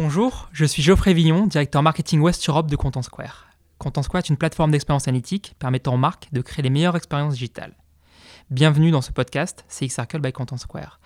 Bonjour, 0.00 0.48
je 0.52 0.64
suis 0.64 0.80
Geoffrey 0.80 1.12
Villon, 1.12 1.48
directeur 1.48 1.82
marketing 1.82 2.20
West 2.20 2.48
Europe 2.48 2.70
de 2.70 2.76
Content 2.76 3.02
Square. 3.02 3.48
Content 3.78 4.04
Square 4.04 4.22
est 4.22 4.28
une 4.28 4.36
plateforme 4.36 4.70
d'expérience 4.70 5.08
analytique 5.08 5.56
permettant 5.58 5.94
aux 5.94 5.98
marques 5.98 6.28
de 6.30 6.40
créer 6.40 6.62
les 6.62 6.70
meilleures 6.70 6.94
expériences 6.94 7.32
digitales. 7.32 7.74
Bienvenue 8.48 8.92
dans 8.92 9.00
ce 9.00 9.10
podcast 9.10 9.64
CX 9.68 9.88
Circle 9.88 10.20
by 10.20 10.30
Content 10.30 10.56
Square. 10.56 11.00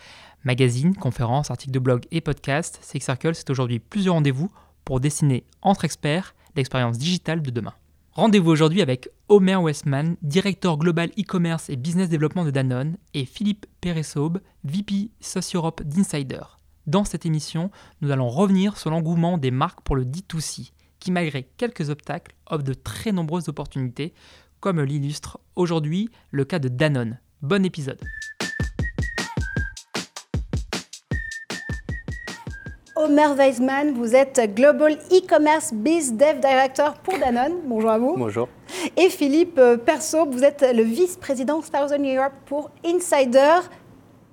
Magazine, 0.44 0.94
conférences, 0.94 1.50
articles 1.50 1.72
de 1.72 1.78
blog 1.78 2.04
et 2.10 2.20
podcast, 2.20 2.80
CX 2.82 3.00
Circle, 3.00 3.34
c'est 3.34 3.48
aujourd'hui 3.48 3.78
plusieurs 3.78 4.16
rendez-vous 4.16 4.52
pour 4.84 5.00
dessiner 5.00 5.46
entre 5.62 5.86
experts 5.86 6.34
l'expérience 6.54 6.98
digitale 6.98 7.40
de 7.40 7.50
demain. 7.50 7.72
Rendez-vous 8.12 8.50
aujourd'hui 8.50 8.82
avec 8.82 9.08
Omer 9.30 9.62
Westman, 9.62 10.16
directeur 10.20 10.76
global 10.76 11.08
e-commerce 11.18 11.70
et 11.70 11.76
business 11.76 12.10
développement 12.10 12.44
de 12.44 12.50
Danone, 12.50 12.98
et 13.14 13.24
Philippe 13.24 13.64
Peresaube, 13.80 14.42
VP 14.64 15.12
Soci 15.18 15.56
Europe 15.56 15.82
d'Insider. 15.82 16.42
Dans 16.88 17.04
cette 17.04 17.26
émission, 17.26 17.70
nous 18.00 18.10
allons 18.10 18.28
revenir 18.28 18.76
sur 18.76 18.90
l'engouement 18.90 19.38
des 19.38 19.52
marques 19.52 19.82
pour 19.82 19.94
le 19.94 20.04
D2C, 20.04 20.72
qui 20.98 21.12
malgré 21.12 21.44
quelques 21.56 21.90
obstacles 21.90 22.34
offre 22.50 22.64
de 22.64 22.74
très 22.74 23.12
nombreuses 23.12 23.48
opportunités, 23.48 24.12
comme 24.58 24.80
l'illustre 24.80 25.38
aujourd'hui 25.54 26.10
le 26.32 26.44
cas 26.44 26.58
de 26.58 26.66
Danone. 26.66 27.20
Bon 27.40 27.64
épisode. 27.64 28.00
Omer 32.96 33.36
Weisman, 33.36 33.94
vous 33.94 34.16
êtes 34.16 34.40
Global 34.54 34.94
E-Commerce 35.12 35.72
Biz 35.72 36.14
Dev 36.14 36.40
Director 36.40 36.94
pour 36.94 37.16
Danone. 37.16 37.54
Bonjour 37.64 37.90
à 37.90 37.98
vous. 37.98 38.16
Bonjour. 38.16 38.48
Et 38.96 39.08
Philippe 39.08 39.60
Perso, 39.86 40.26
vous 40.26 40.42
êtes 40.42 40.64
le 40.74 40.82
vice-président 40.82 41.60
Thousand 41.60 42.02
Europe 42.02 42.32
pour 42.46 42.70
Insider. 42.84 43.60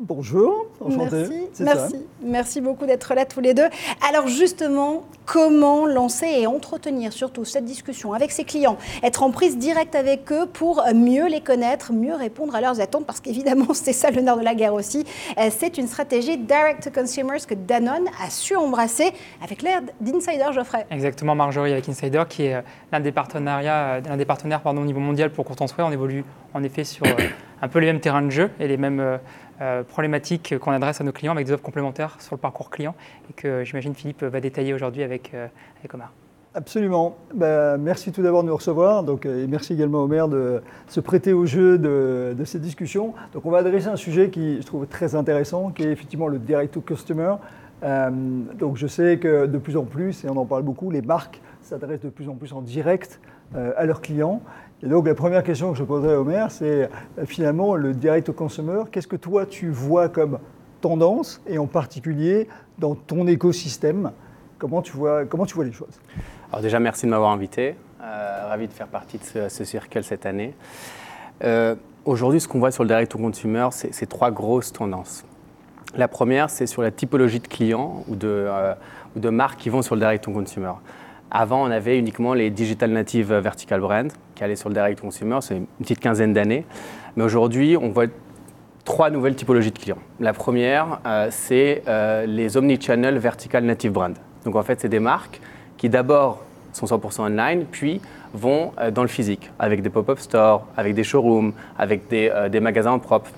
Bonjour, 0.01 0.67
enchanté. 0.79 1.27
Merci, 1.27 1.49
merci, 1.59 1.95
merci 2.23 2.61
beaucoup 2.61 2.85
d'être 2.85 3.13
là 3.15 3.25
tous 3.25 3.41
les 3.41 3.53
deux. 3.53 3.67
Alors 4.07 4.29
justement, 4.29 5.03
comment 5.25 5.85
lancer 5.85 6.25
et 6.25 6.47
entretenir 6.47 7.11
surtout 7.11 7.43
cette 7.43 7.65
discussion 7.65 8.13
avec 8.13 8.31
ses 8.31 8.45
clients, 8.45 8.77
être 9.03 9.23
en 9.23 9.31
prise 9.31 9.57
directe 9.57 9.95
avec 9.95 10.31
eux 10.31 10.45
pour 10.45 10.81
mieux 10.95 11.27
les 11.27 11.41
connaître, 11.41 11.91
mieux 11.91 12.15
répondre 12.15 12.55
à 12.55 12.61
leurs 12.61 12.79
attentes, 12.79 13.05
parce 13.05 13.19
qu'évidemment 13.19 13.67
c'est 13.73 13.91
ça 13.91 14.09
le 14.09 14.21
nerf 14.21 14.37
de 14.37 14.43
la 14.45 14.55
guerre 14.55 14.73
aussi. 14.73 15.05
Euh, 15.37 15.49
c'est 15.51 15.77
une 15.77 15.87
stratégie 15.87 16.37
direct 16.37 16.81
to 16.81 16.91
consumers 16.91 17.45
que 17.45 17.53
Danone 17.53 18.07
a 18.25 18.29
su 18.29 18.55
embrasser 18.55 19.11
avec 19.43 19.61
l'aide 19.61 19.91
d'Insider 19.99 20.53
Geoffrey. 20.53 20.87
Exactement, 20.91 21.35
Marjorie 21.35 21.73
avec 21.73 21.89
Insider, 21.89 22.23
qui 22.29 22.43
est 22.45 22.55
euh, 22.55 22.61
l'un 22.93 23.01
des 23.01 23.11
partenariats, 23.11 23.95
euh, 23.95 24.01
l'un 24.07 24.15
des 24.15 24.23
partenaires 24.23 24.61
pardon, 24.61 24.81
au 24.81 24.85
niveau 24.85 25.01
mondial 25.01 25.29
pour 25.29 25.43
Content 25.43 25.67
Square. 25.67 25.89
On 25.89 25.91
évolue 25.91 26.23
en 26.53 26.63
effet 26.63 26.85
sur 26.85 27.05
un 27.61 27.67
peu 27.67 27.79
les 27.79 27.87
mêmes 27.87 27.99
terrains 27.99 28.21
de 28.21 28.29
jeu 28.29 28.49
et 28.61 28.67
les 28.69 28.77
mêmes 28.77 29.19
euh, 29.61 29.83
problématiques 29.83 30.57
qu'on 30.59 30.71
adresse 30.71 31.01
à 31.01 31.03
nos 31.03 31.11
clients 31.11 31.33
avec 31.33 31.45
des 31.45 31.53
offres 31.53 31.63
complémentaires 31.63 32.15
sur 32.19 32.35
le 32.35 32.39
parcours 32.39 32.69
client 32.69 32.95
et 33.29 33.33
que 33.33 33.63
j'imagine 33.63 33.93
Philippe 33.93 34.23
va 34.23 34.39
détailler 34.39 34.73
aujourd'hui 34.73 35.03
avec, 35.03 35.33
euh, 35.33 35.47
avec 35.79 35.93
Omar. 35.93 36.11
Absolument. 36.55 37.15
Ben, 37.33 37.77
merci 37.77 38.11
tout 38.11 38.23
d'abord 38.23 38.41
de 38.43 38.47
nous 38.47 38.55
recevoir. 38.55 39.03
Donc, 39.03 39.25
et 39.25 39.47
merci 39.47 39.73
également 39.73 40.07
maire 40.07 40.27
de 40.27 40.61
se 40.87 40.99
prêter 40.99 41.31
au 41.31 41.45
jeu 41.45 41.77
de, 41.77 42.33
de, 42.37 42.43
ces 42.43 42.59
discussions. 42.59 43.13
Donc, 43.33 43.45
on 43.45 43.51
va 43.51 43.59
adresser 43.59 43.87
un 43.87 43.95
sujet 43.95 44.29
qui 44.29 44.59
je 44.59 44.65
trouve 44.65 44.87
très 44.87 45.13
intéressant, 45.13 45.69
qui 45.69 45.83
est 45.83 45.91
effectivement 45.91 46.27
le 46.27 46.39
direct 46.39 46.73
to 46.73 46.81
customer. 46.81 47.35
Euh, 47.83 48.09
donc, 48.57 48.77
je 48.77 48.87
sais 48.87 49.19
que 49.19 49.45
de 49.45 49.57
plus 49.57 49.77
en 49.77 49.85
plus, 49.85 50.23
et 50.25 50.29
on 50.29 50.37
en 50.37 50.45
parle 50.45 50.63
beaucoup, 50.63 50.89
les 50.91 51.01
marques 51.01 51.41
s'adressent 51.61 52.01
de 52.01 52.09
plus 52.09 52.29
en 52.29 52.35
plus 52.35 52.53
en 52.53 52.61
direct 52.61 53.19
euh, 53.55 53.71
à 53.77 53.85
leurs 53.85 54.01
clients. 54.01 54.41
Et 54.81 54.87
donc 54.87 55.07
la 55.07 55.15
première 55.15 55.43
question 55.43 55.71
que 55.71 55.77
je 55.77 55.83
poserai 55.83 56.15
au 56.15 56.23
maire, 56.23 56.51
c'est 56.51 56.89
euh, 57.17 57.25
finalement 57.25 57.75
le 57.75 57.93
direct 57.93 58.29
au 58.29 58.33
consommateur. 58.33 58.89
Qu'est-ce 58.91 59.07
que 59.07 59.15
toi 59.15 59.45
tu 59.45 59.69
vois 59.69 60.09
comme 60.09 60.39
tendance 60.81 61.41
et 61.47 61.57
en 61.57 61.67
particulier 61.67 62.47
dans 62.77 62.95
ton 62.95 63.27
écosystème? 63.27 64.11
Comment 64.57 64.81
tu 64.81 64.93
vois, 64.93 65.25
comment 65.25 65.45
tu 65.45 65.55
vois 65.55 65.65
les 65.65 65.73
choses? 65.73 65.99
Alors 66.51 66.61
déjà, 66.61 66.79
merci 66.79 67.05
de 67.05 67.11
m'avoir 67.11 67.31
invité. 67.31 67.75
Euh, 68.01 68.47
ravi 68.47 68.67
de 68.67 68.73
faire 68.73 68.87
partie 68.87 69.17
de 69.17 69.23
ce, 69.23 69.49
ce 69.49 69.63
cercle 69.65 70.03
cette 70.03 70.25
année. 70.25 70.55
Euh, 71.43 71.75
Aujourd'hui, 72.05 72.39
ce 72.39 72.47
qu'on 72.47 72.59
voit 72.59 72.71
sur 72.71 72.83
le 72.83 72.87
direct 72.87 73.13
au 73.13 73.19
consumer, 73.19 73.67
c'est 73.71 74.07
trois 74.07 74.31
grosses 74.31 74.71
tendances. 74.71 75.25
La 75.95 76.07
première, 76.07 76.49
c'est 76.49 76.65
sur 76.65 76.81
la 76.81 76.91
typologie 76.91 77.41
de 77.41 77.47
clients 77.47 78.03
ou 78.07 78.15
de, 78.15 78.47
ou 79.15 79.19
de 79.19 79.29
marques 79.29 79.59
qui 79.59 79.69
vont 79.69 79.81
sur 79.81 79.95
le 79.95 80.01
direct 80.01 80.25
au 80.27 80.31
consumer. 80.31 80.71
Avant, 81.31 81.63
on 81.63 81.71
avait 81.71 81.97
uniquement 81.97 82.33
les 82.33 82.49
digital 82.49 82.91
native 82.91 83.33
vertical 83.33 83.81
brands 83.81 84.07
qui 84.35 84.43
allaient 84.43 84.55
sur 84.55 84.69
le 84.69 84.75
direct 84.75 84.99
consumer, 84.99 85.37
c'est 85.41 85.57
une 85.57 85.67
petite 85.79 85.99
quinzaine 85.99 86.33
d'années. 86.33 86.65
Mais 87.15 87.23
aujourd'hui, 87.23 87.77
on 87.77 87.89
voit 87.89 88.05
trois 88.83 89.09
nouvelles 89.09 89.35
typologies 89.35 89.71
de 89.71 89.77
clients. 89.77 89.99
La 90.19 90.33
première, 90.33 90.99
euh, 91.05 91.27
c'est 91.29 91.83
euh, 91.87 92.25
les 92.25 92.57
omnichannel 92.57 93.17
vertical 93.17 93.63
native 93.63 93.91
brands. 93.91 94.13
Donc 94.45 94.55
en 94.55 94.63
fait, 94.63 94.81
c'est 94.81 94.89
des 94.89 94.99
marques 94.99 95.39
qui 95.77 95.89
d'abord 95.89 96.43
sont 96.73 96.85
100% 96.85 97.21
online, 97.21 97.65
puis 97.69 98.01
vont 98.33 98.71
euh, 98.79 98.91
dans 98.91 99.01
le 99.01 99.07
physique, 99.07 99.51
avec 99.59 99.81
des 99.81 99.89
pop-up 99.89 100.19
stores, 100.19 100.65
avec 100.77 100.93
des 100.93 101.03
showrooms, 101.03 101.53
avec 101.77 102.07
des, 102.07 102.29
euh, 102.33 102.49
des 102.49 102.59
magasins 102.59 102.97
propres. 102.99 103.31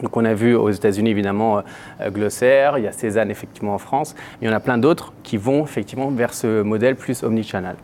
Donc 0.00 0.16
on 0.16 0.24
a 0.24 0.34
vu 0.34 0.54
aux 0.54 0.70
États-Unis 0.70 1.10
évidemment 1.10 1.58
euh, 1.58 2.10
Glossaire, 2.10 2.78
il 2.78 2.84
y 2.84 2.86
a 2.86 2.92
Cézanne 2.92 3.30
effectivement 3.30 3.74
en 3.74 3.78
France, 3.78 4.14
mais 4.40 4.46
il 4.46 4.50
y 4.50 4.52
en 4.52 4.56
a 4.56 4.60
plein 4.60 4.78
d'autres 4.78 5.12
qui 5.22 5.36
vont 5.36 5.64
effectivement 5.64 6.10
vers 6.10 6.34
ce 6.34 6.62
modèle 6.62 6.96
plus 6.96 7.22
omnichannel. 7.22 7.76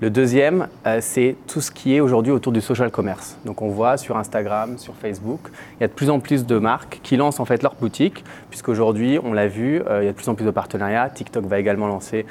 Le 0.00 0.10
deuxième, 0.10 0.68
euh, 0.86 0.98
c'est 1.00 1.34
tout 1.48 1.60
ce 1.60 1.72
qui 1.72 1.96
est 1.96 1.98
aujourd'hui 1.98 2.30
autour 2.30 2.52
du 2.52 2.60
social 2.60 2.88
commerce. 2.88 3.36
Donc 3.44 3.62
on 3.62 3.68
voit 3.68 3.96
sur 3.96 4.16
Instagram, 4.16 4.78
sur 4.78 4.94
Facebook, 4.94 5.40
il 5.78 5.80
y 5.80 5.84
a 5.84 5.88
de 5.88 5.92
plus 5.92 6.08
en 6.08 6.20
plus 6.20 6.46
de 6.46 6.56
marques 6.58 7.00
qui 7.02 7.16
lancent 7.16 7.40
en 7.40 7.44
fait 7.44 7.64
leur 7.64 7.74
boutique, 7.74 8.22
puisqu'aujourd'hui, 8.48 9.18
on 9.24 9.32
l'a 9.32 9.48
vu, 9.48 9.82
euh, 9.88 10.02
il 10.02 10.04
y 10.04 10.08
a 10.08 10.12
de 10.12 10.16
plus 10.16 10.28
en 10.28 10.36
plus 10.36 10.44
de 10.44 10.52
partenariats. 10.52 11.10
TikTok 11.10 11.46
va 11.46 11.58
également 11.58 11.88
lancer 11.88 12.26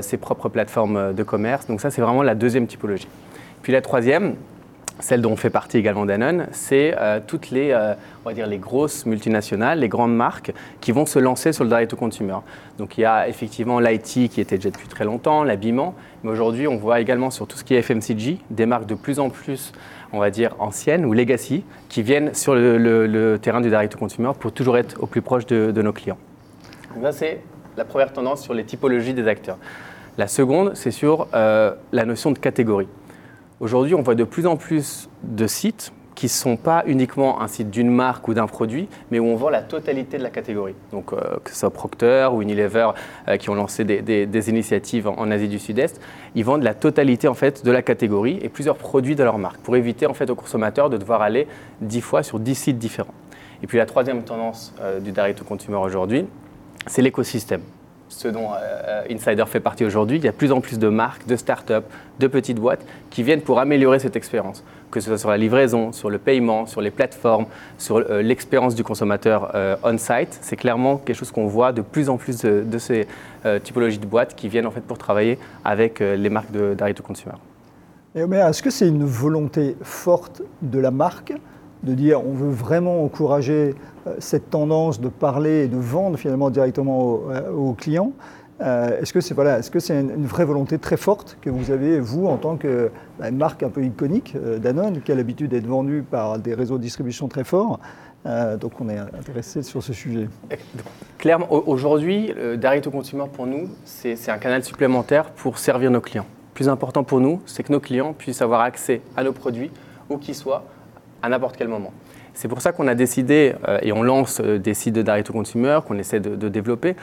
ses 0.00 0.16
propres 0.16 0.48
plateformes 0.48 1.12
de 1.12 1.22
commerce. 1.24 1.66
Donc 1.66 1.80
ça, 1.80 1.90
c'est 1.90 2.02
vraiment 2.02 2.22
la 2.22 2.36
deuxième 2.36 2.68
typologie. 2.68 3.08
Puis 3.62 3.72
la 3.72 3.80
troisième, 3.80 4.34
celle 5.00 5.20
dont 5.20 5.32
on 5.32 5.36
fait 5.36 5.50
partie 5.50 5.78
également 5.78 6.06
Danone, 6.06 6.46
c'est 6.52 6.94
euh, 6.98 7.20
toutes 7.26 7.50
les, 7.50 7.70
euh, 7.70 7.94
on 8.24 8.28
va 8.28 8.34
dire 8.34 8.46
les 8.46 8.58
grosses 8.58 9.06
multinationales, 9.06 9.80
les 9.80 9.88
grandes 9.88 10.14
marques 10.14 10.52
qui 10.80 10.92
vont 10.92 11.06
se 11.06 11.18
lancer 11.18 11.52
sur 11.52 11.64
le 11.64 11.70
direct 11.70 11.90
to 11.90 11.96
consumer. 11.96 12.36
Donc 12.78 12.98
il 12.98 13.02
y 13.02 13.04
a 13.04 13.28
effectivement 13.28 13.80
l'IT 13.80 14.28
qui 14.30 14.40
était 14.40 14.56
déjà 14.56 14.70
depuis 14.70 14.88
très 14.88 15.04
longtemps, 15.04 15.44
l'habillement, 15.44 15.94
mais 16.22 16.30
aujourd'hui 16.30 16.68
on 16.68 16.76
voit 16.76 17.00
également 17.00 17.30
sur 17.30 17.46
tout 17.46 17.56
ce 17.56 17.64
qui 17.64 17.74
est 17.74 17.82
FMCG 17.82 18.38
des 18.50 18.66
marques 18.66 18.86
de 18.86 18.94
plus 18.94 19.18
en 19.18 19.30
plus, 19.30 19.72
on 20.12 20.18
va 20.18 20.30
dire 20.30 20.54
anciennes 20.58 21.04
ou 21.04 21.12
legacy, 21.12 21.64
qui 21.88 22.02
viennent 22.02 22.34
sur 22.34 22.54
le, 22.54 23.38
terrain 23.40 23.60
du 23.60 23.68
direct 23.68 23.92
to 23.92 23.98
consumer 23.98 24.32
pour 24.38 24.52
toujours 24.52 24.78
être 24.78 25.02
au 25.02 25.06
plus 25.06 25.22
proche 25.22 25.46
de, 25.46 25.70
de 25.70 25.82
nos 25.82 25.92
clients. 25.92 26.18
Donc 26.94 27.04
ça 27.04 27.12
c'est 27.12 27.40
la 27.76 27.84
première 27.84 28.12
tendance 28.12 28.42
sur 28.42 28.54
les 28.54 28.64
typologies 28.64 29.14
des 29.14 29.26
acteurs. 29.26 29.58
La 30.18 30.28
seconde, 30.28 30.72
c'est 30.74 30.90
sur 30.90 31.26
euh, 31.32 31.72
la 31.90 32.04
notion 32.04 32.32
de 32.32 32.38
catégorie. 32.38 32.88
Aujourd'hui, 33.62 33.94
on 33.94 34.02
voit 34.02 34.16
de 34.16 34.24
plus 34.24 34.48
en 34.48 34.56
plus 34.56 35.08
de 35.22 35.46
sites 35.46 35.92
qui 36.16 36.26
ne 36.26 36.30
sont 36.30 36.56
pas 36.56 36.82
uniquement 36.88 37.40
un 37.40 37.46
site 37.46 37.70
d'une 37.70 37.90
marque 37.90 38.26
ou 38.26 38.34
d'un 38.34 38.48
produit, 38.48 38.88
mais 39.12 39.20
où 39.20 39.26
on 39.26 39.36
vend 39.36 39.50
la 39.50 39.62
totalité 39.62 40.18
de 40.18 40.24
la 40.24 40.30
catégorie. 40.30 40.74
Donc, 40.90 41.12
euh, 41.12 41.36
que 41.44 41.50
ce 41.50 41.60
soit 41.60 41.70
Procter 41.70 42.28
ou 42.32 42.42
Unilever 42.42 42.90
euh, 43.28 43.36
qui 43.36 43.50
ont 43.50 43.54
lancé 43.54 43.84
des, 43.84 44.50
initiatives 44.50 45.06
en, 45.06 45.30
Asie 45.30 45.46
du 45.46 45.60
Sud-Est, 45.60 46.00
ils 46.34 46.44
vendent 46.44 46.64
la 46.64 46.74
totalité 46.74 47.28
en 47.28 47.34
fait 47.34 47.64
de 47.64 47.70
la 47.70 47.82
catégorie 47.82 48.40
et 48.42 48.48
plusieurs 48.48 48.76
produits 48.76 49.14
de 49.14 49.22
leur 49.22 49.38
marque 49.38 49.60
pour 49.60 49.76
éviter 49.76 50.06
en 50.06 50.14
fait 50.14 50.28
aux 50.28 50.34
consommateurs 50.34 50.90
de 50.90 50.96
devoir 50.96 51.22
aller 51.22 51.46
dix 51.80 52.00
fois 52.00 52.24
sur 52.24 52.40
dix 52.40 52.56
sites 52.56 52.78
différents. 52.78 53.14
Et 53.62 53.68
puis 53.68 53.78
la 53.78 53.86
troisième 53.86 54.24
tendance 54.24 54.74
euh, 54.80 54.98
du 54.98 55.12
direct 55.12 55.38
to 55.38 55.44
consumer 55.44 55.76
aujourd'hui, 55.76 56.26
c'est 56.88 57.00
l'écosystème 57.00 57.62
ce 58.12 58.28
dont 58.28 58.50
euh, 58.54 59.02
Insider 59.10 59.44
fait 59.46 59.60
partie 59.60 59.84
aujourd'hui, 59.84 60.18
il 60.18 60.24
y 60.24 60.28
a 60.28 60.32
de 60.32 60.36
plus 60.36 60.52
en 60.52 60.60
plus 60.60 60.78
de 60.78 60.88
marques, 60.88 61.26
de 61.26 61.36
start-up, 61.36 61.84
de 62.18 62.26
petites 62.26 62.58
boîtes 62.58 62.84
qui 63.10 63.22
viennent 63.22 63.40
pour 63.40 63.58
améliorer 63.58 63.98
cette 63.98 64.16
expérience, 64.16 64.62
que 64.90 65.00
ce 65.00 65.08
soit 65.08 65.18
sur 65.18 65.30
la 65.30 65.38
livraison, 65.38 65.92
sur 65.92 66.10
le 66.10 66.18
paiement, 66.18 66.66
sur 66.66 66.80
les 66.80 66.90
plateformes, 66.90 67.46
sur 67.78 67.96
euh, 67.96 68.22
l'expérience 68.22 68.74
du 68.74 68.84
consommateur 68.84 69.52
euh, 69.54 69.76
on-site. 69.82 70.38
C'est 70.42 70.56
clairement 70.56 70.98
quelque 70.98 71.16
chose 71.16 71.32
qu'on 71.32 71.46
voit 71.46 71.72
de 71.72 71.82
plus 71.82 72.08
en 72.08 72.16
plus 72.16 72.42
de, 72.42 72.78
ces 72.78 73.06
euh, 73.46 73.58
typologies 73.58 73.98
de 73.98 74.06
boîtes 74.06 74.34
qui 74.34 74.48
viennent 74.48 74.66
en 74.66 74.70
fait 74.70 74.82
pour 74.82 74.98
travailler 74.98 75.38
avec 75.64 76.00
euh, 76.00 76.16
les 76.16 76.30
marques 76.30 76.52
direct 76.52 76.98
to 76.98 77.02
consumer. 77.02 77.34
Omer, 78.14 78.46
est-ce 78.46 78.62
que 78.62 78.70
c'est 78.70 78.88
une 78.88 79.04
volonté 79.06 79.74
forte 79.82 80.42
de 80.60 80.78
la 80.78 80.90
marque 80.90 81.32
de 81.82 81.94
dire 81.94 82.24
on 82.26 82.32
veut 82.32 82.50
vraiment 82.50 83.04
encourager 83.04 83.74
euh, 84.06 84.14
cette 84.18 84.50
tendance 84.50 85.00
de 85.00 85.08
parler 85.08 85.64
et 85.64 85.68
de 85.68 85.76
vendre 85.76 86.16
finalement 86.16 86.50
directement 86.50 87.00
aux, 87.00 87.22
aux 87.56 87.72
clients. 87.74 88.12
Euh, 88.62 89.00
est-ce 89.00 89.12
que 89.12 89.20
c'est 89.20 89.34
voilà, 89.34 89.58
est-ce 89.58 89.76
c'est 89.80 89.98
une, 89.98 90.26
vraie 90.26 90.44
volonté 90.44 90.78
très 90.78 90.96
forte 90.96 91.36
que 91.40 91.50
vous 91.50 91.70
avez 91.70 91.98
vous 91.98 92.26
en 92.26 92.36
tant 92.36 92.56
que 92.56 92.90
bah, 93.18 93.30
marque 93.30 93.62
un 93.62 93.70
peu 93.70 93.82
iconique 93.82 94.34
euh, 94.36 94.58
Danone 94.58 95.00
qui 95.00 95.10
a 95.10 95.14
l'habitude 95.14 95.50
d'être 95.50 95.66
vendue 95.66 96.04
par 96.08 96.38
des 96.38 96.54
réseaux 96.54 96.76
de 96.76 96.82
distribution 96.82 97.28
très 97.28 97.44
forts 97.44 97.80
euh, 98.24 98.56
donc 98.56 98.80
on 98.80 98.88
est 98.88 98.98
intéressé 98.98 99.64
sur 99.64 99.82
ce 99.82 99.92
sujet. 99.92 100.28
Clairement, 101.18 101.48
aujourd'hui, 101.50 102.32
direct 102.56 102.86
au 102.86 102.92
consumer 102.92 103.24
pour 103.32 103.48
nous, 103.48 103.68
c'est 103.84 104.28
un 104.28 104.38
canal 104.38 104.62
supplémentaire 104.62 105.30
pour 105.32 105.58
servir 105.58 105.90
nos 105.90 106.00
clients. 106.00 106.26
Plus 106.54 106.68
important 106.68 107.02
pour 107.02 107.18
nous, 107.18 107.40
c'est 107.46 107.64
que 107.64 107.72
nos 107.72 107.80
clients 107.80 108.12
puissent 108.12 108.40
avoir 108.40 108.60
accès 108.60 109.00
à 109.16 109.24
nos 109.24 109.32
produits, 109.32 109.72
où 110.08 110.18
qu'ils 110.18 110.36
soient, 110.36 110.64
à 111.22 111.28
n'importe 111.28 111.56
quel 111.56 111.68
moment. 111.68 111.92
C'est 112.34 112.48
pour 112.48 112.60
ça 112.60 112.72
qu'on 112.72 112.88
a 112.88 112.94
décidé, 112.94 113.54
euh, 113.68 113.78
et 113.82 113.92
on 113.92 114.02
lance 114.02 114.40
euh, 114.40 114.58
des 114.58 114.74
sites 114.74 114.94
de 114.94 115.02
direct 115.02 115.26
to 115.26 115.32
consumer 115.32 115.80
qu'on 115.86 115.98
essaie 115.98 116.20
de, 116.20 116.48
développer, 116.48 116.96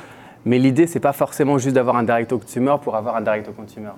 Mais 0.45 0.57
l'idée, 0.57 0.87
c'est 0.87 0.99
pas 0.99 1.13
forcément 1.13 1.57
juste 1.57 1.75
d'avoir 1.75 1.97
un 1.97 2.03
direct 2.03 2.31
au 2.31 2.39
consumer 2.39 2.75
pour 2.81 2.95
avoir 2.95 3.15
un 3.15 3.21
direct 3.21 3.47
au 3.49 3.51
consumer. 3.51 3.91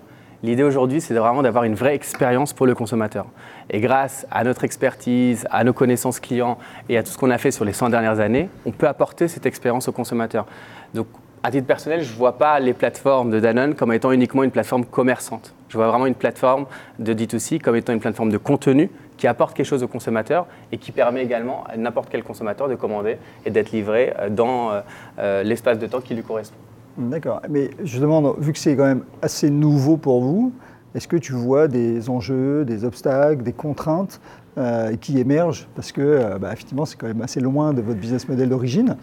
L'idée 0.43 0.63
aujourd'hui, 0.63 1.01
c'est 1.01 1.13
vraiment 1.13 1.43
d'avoir 1.43 1.65
une 1.65 1.75
vraie 1.75 1.93
expérience 1.93 2.51
pour 2.51 2.65
le 2.65 2.73
consommateur. 2.73 3.27
Et 3.69 3.79
grâce 3.79 4.25
à 4.31 4.43
notre 4.43 4.63
expertise, 4.63 5.47
à 5.51 5.63
nos 5.63 5.73
connaissances 5.73 6.19
clients 6.19 6.57
et 6.89 6.97
à 6.97 7.03
tout 7.03 7.11
ce 7.11 7.17
qu'on 7.17 7.29
a 7.29 7.37
fait 7.37 7.51
sur 7.51 7.63
les 7.63 7.73
100 7.73 7.89
dernières 7.89 8.19
années, 8.19 8.49
on 8.65 8.71
peut 8.71 8.87
apporter 8.87 9.27
cette 9.27 9.45
expérience 9.45 9.87
au 9.87 9.91
consommateur. 9.91 10.47
Donc, 10.95 11.05
à 11.43 11.51
titre 11.51 11.67
personnel, 11.67 12.01
je 12.01 12.11
ne 12.11 12.17
vois 12.17 12.37
pas 12.37 12.59
les 12.59 12.73
plateformes 12.73 13.31
de 13.31 13.39
Danone 13.39 13.75
comme 13.75 13.93
étant 13.93 14.11
uniquement 14.11 14.43
une 14.43 14.51
plateforme 14.51 14.85
commerçante. 14.85 15.53
Je 15.69 15.77
vois 15.77 15.87
vraiment 15.87 16.05
une 16.05 16.15
plateforme 16.15 16.65
de 16.99 17.13
D2C 17.13 17.59
comme 17.59 17.75
étant 17.75 17.93
une 17.93 17.99
plateforme 17.99 18.31
de 18.31 18.37
contenu 18.37 18.89
qui 19.21 19.27
apporte 19.27 19.55
quelque 19.55 19.67
chose 19.67 19.83
au 19.83 19.87
consommateur 19.87 20.47
et 20.71 20.79
qui 20.79 20.91
permet 20.91 21.21
également 21.21 21.63
à 21.65 21.77
n'importe 21.77 22.09
quel 22.09 22.23
consommateur 22.23 22.67
de 22.67 22.73
commander 22.73 23.19
et 23.45 23.51
d'être 23.51 23.71
livré 23.71 24.15
euh, 24.17 24.29
dans 24.31 24.71
euh, 24.71 24.81
euh, 25.19 25.43
l'espace 25.43 25.77
de 25.77 25.85
temps 25.85 26.01
qui 26.01 26.15
lui 26.15 26.23
correspond. 26.23 26.57
D'accord. 26.97 27.39
Mais 27.47 27.69
je 27.83 27.99
demande, 27.99 28.33
vu 28.39 28.51
que 28.51 28.57
c'est 28.57 28.75
quand 28.75 28.87
même 28.87 29.03
assez 29.21 29.51
nouveau 29.51 29.95
pour 29.95 30.21
vous, 30.21 30.51
est-ce 30.95 31.07
que 31.07 31.17
tu 31.17 31.33
vois 31.33 31.67
des 31.67 32.09
enjeux, 32.09 32.65
des 32.65 32.83
obstacles, 32.83 33.43
des 33.43 33.53
contraintes 33.53 34.19
euh, 34.57 34.95
qui 34.95 35.19
émergent? 35.19 35.67
Parce 35.75 35.91
que, 35.91 36.01
euh, 36.01 36.39
bah, 36.39 36.49
effectivement, 36.51 36.85
c'est 36.85 36.97
quand 36.97 37.07
même 37.07 37.21
assez 37.21 37.41
loin 37.41 37.73
de 37.73 37.81
votre 37.81 37.99
business 37.99 38.27
model 38.27 38.49
d'origine. 38.49 38.97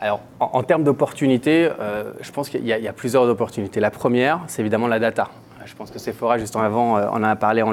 Alors, 0.00 0.20
en, 0.40 0.62
termes 0.62 0.84
d'opportunités, 0.84 1.68
euh, 1.78 2.12
je 2.22 2.32
pense 2.32 2.48
qu'il 2.48 2.64
y, 2.64 2.68
y, 2.68 2.88
a 2.88 2.92
plusieurs 2.94 3.24
opportunités. 3.24 3.78
La 3.78 3.90
première, 3.90 4.40
c'est 4.46 4.62
évidemment 4.62 4.86
la 4.86 4.98
data. 4.98 5.28
Je 5.68 5.74
pense 5.76 5.90
que 5.90 5.98
Sephora, 5.98 6.38
juste 6.38 6.56
en 6.56 6.60
avant, 6.60 6.98
on 6.98 7.16
en 7.16 7.22
a 7.22 7.36
parlé 7.36 7.62
en, 7.62 7.72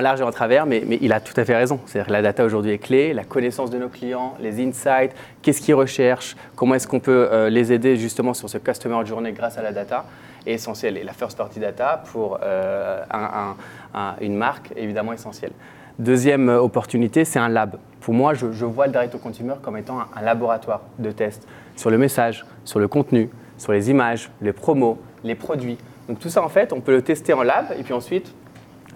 large 0.00 0.20
et 0.20 0.24
en 0.24 0.30
travers, 0.30 0.66
mais, 0.66 0.84
il 1.00 1.12
a 1.12 1.20
tout 1.20 1.32
à 1.36 1.44
fait 1.44 1.56
raison. 1.56 1.80
C'est-à-dire 1.86 2.12
la 2.12 2.22
data 2.22 2.44
aujourd'hui 2.44 2.72
est 2.72 2.78
clé, 2.78 3.14
la 3.14 3.24
connaissance 3.24 3.70
de 3.70 3.78
nos 3.78 3.88
clients, 3.88 4.34
les 4.40 4.62
insights, 4.62 5.14
qu'est-ce 5.40 5.60
qu'ils 5.60 5.74
recherchent, 5.74 6.36
comment 6.56 6.74
est-ce 6.74 6.88
qu'on 6.88 7.00
peut 7.00 7.48
les 7.48 7.72
aider 7.72 7.96
justement 7.96 8.34
sur 8.34 8.50
ce 8.50 8.58
customer 8.58 9.06
journey 9.06 9.32
grâce 9.32 9.58
à 9.58 9.62
la 9.62 9.72
data 9.72 10.04
est 10.46 10.54
essentielle. 10.54 10.96
Et 10.96 11.04
la 11.04 11.12
first 11.12 11.36
party 11.36 11.60
data 11.60 12.02
pour 12.12 12.38
euh, 12.42 13.02
un, 13.10 13.56
un, 13.94 14.14
une 14.20 14.36
marque 14.36 14.72
évidemment 14.76 15.12
essentielle. 15.12 15.52
Deuxième 15.98 16.48
opportunité, 16.48 17.24
c'est 17.24 17.38
un 17.38 17.48
lab. 17.48 17.76
Pour 18.00 18.14
moi, 18.14 18.32
je, 18.34 18.52
je 18.52 18.64
vois 18.64 18.86
le 18.86 18.92
direct 18.92 19.14
au 19.14 19.18
consumer 19.18 19.54
comme 19.60 19.76
étant 19.76 19.98
un, 20.00 20.22
laboratoire 20.22 20.80
de 20.98 21.10
test 21.10 21.46
sur 21.76 21.90
le 21.90 21.98
message, 21.98 22.46
sur 22.64 22.78
le 22.78 22.88
contenu, 22.88 23.28
sur 23.58 23.72
les 23.72 23.90
images, 23.90 24.30
les 24.40 24.52
promos, 24.52 24.98
les 25.24 25.34
produits. 25.34 25.78
Donc 26.10 26.18
tout 26.18 26.28
ça, 26.28 26.42
en 26.42 26.48
fait, 26.48 26.72
on 26.72 26.80
peut 26.80 26.90
le 26.90 27.02
tester 27.02 27.32
en 27.34 27.44
lab 27.44 27.66
et 27.78 27.84
puis 27.84 27.92
ensuite 27.92 28.34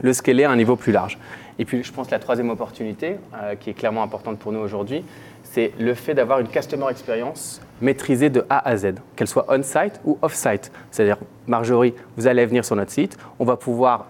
le 0.02 0.12
scaler 0.12 0.42
à 0.42 0.50
un 0.50 0.56
niveau 0.56 0.74
plus 0.74 0.90
large. 0.90 1.16
Et 1.60 1.64
puis, 1.64 1.84
je 1.84 1.92
pense 1.92 2.08
que 2.08 2.10
la 2.10 2.18
troisième 2.18 2.50
opportunité, 2.50 3.18
euh, 3.40 3.54
qui 3.54 3.70
est 3.70 3.74
clairement 3.74 4.02
importante 4.02 4.40
pour 4.40 4.50
nous 4.50 4.58
aujourd'hui, 4.58 5.04
c'est 5.44 5.70
le 5.78 5.94
fait 5.94 6.14
d'avoir 6.14 6.40
une 6.40 6.48
customer 6.48 6.86
experience 6.90 7.60
maîtrisée 7.80 8.30
de 8.30 8.44
A 8.50 8.68
à 8.68 8.76
Z, 8.76 8.94
qu'elle 9.14 9.28
soit 9.28 9.46
on-site 9.48 10.00
ou 10.04 10.18
off-site. 10.22 10.72
C'est-à-dire, 10.90 11.18
Marjorie, 11.46 11.94
vous 12.16 12.26
allez 12.26 12.44
venir 12.46 12.64
sur 12.64 12.74
notre 12.74 12.90
site, 12.90 13.16
on 13.38 13.44
va 13.44 13.56
pouvoir 13.56 14.06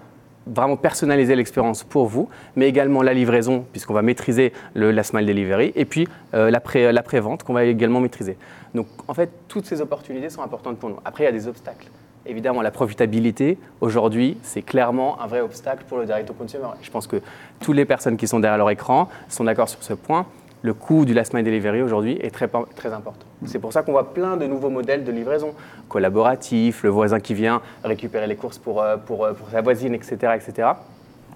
vraiment 0.47 0.79
personnaliser 0.79 1.37
l'expérience 1.37 1.85
pour 1.85 2.07
vous, 2.07 2.31
mais 2.57 2.71
également 2.71 3.03
la 3.03 3.13
livraison, 3.13 3.67
puisqu'on 3.71 3.93
va 3.93 4.01
maîtriser 4.01 4.55
le 4.73 4.93
last 4.93 5.13
mile 5.13 5.27
delivery, 5.27 5.73
et 5.75 5.85
puis 5.85 6.09
euh, 6.33 6.51
la 6.51 7.03
pré-vente 7.03 7.43
qu'on 7.43 7.53
va 7.53 7.65
également 7.65 8.01
maîtriser. 8.01 8.39
Donc, 8.75 8.87
en 9.09 9.13
fait, 9.13 9.29
toutes 9.47 9.67
ces 9.67 9.83
opportunités 9.83 10.31
sont 10.31 10.41
importantes 10.41 10.79
pour 10.79 10.89
nous. 10.89 11.01
Après, 11.05 11.25
il 11.25 11.27
y 11.27 11.29
a 11.29 11.33
des 11.33 11.47
obstacles. 11.47 11.89
Évidemment, 12.27 12.63
la 12.63 12.71
profitabilité, 12.71 13.59
aujourd'hui, 13.81 14.39
c'est 14.43 14.63
clairement 14.63 15.21
un 15.21 15.27
vrai 15.27 15.41
obstacle 15.41 15.85
pour 15.89 15.99
le 15.99 16.07
direct 16.07 16.31
au 16.31 16.33
consumer. 16.33 16.69
Je 16.81 16.91
pense 16.91 17.07
que 17.07 17.21
toutes 17.61 17.77
les 17.77 17.85
personnes 17.85 18.17
qui 18.17 18.27
sont 18.27 18.41
derrière 18.41 18.59
leur 18.59 18.71
écran 18.71 19.09
sont 19.29 19.45
d'accord 19.45 19.69
sur 19.69 19.83
ce 19.83 19.93
point. 19.93 20.27
Le 20.63 20.73
coût 20.73 21.05
du 21.05 21.13
last 21.13 21.35
mile 21.35 21.45
delivery 21.45 21.83
aujourd'hui 21.83 22.19
est 22.23 22.31
très, 22.31 22.49
très 22.75 22.93
important. 22.95 23.27
C'est 23.45 23.59
pour 23.59 23.75
ça 23.75 23.83
qu'on 23.83 23.93
voit 23.93 24.15
plein 24.15 24.39
de 24.39 24.47
nouveaux 24.47 24.71
modèles 24.71 25.05
de 25.05 25.13
livraison, 25.13 25.55
collaboratifs, 25.91 26.83
le 26.83 26.89
voisin 26.89 27.21
qui 27.21 27.35
vient 27.35 27.61
récupérer 27.85 28.27
les 28.27 28.37
courses 28.37 28.57
pour, 28.57 28.83
pour, 29.05 29.29
pour 29.29 29.51
sa 29.51 29.61
voisine, 29.61 29.95
etc., 29.95 30.33
etc. 30.35 30.69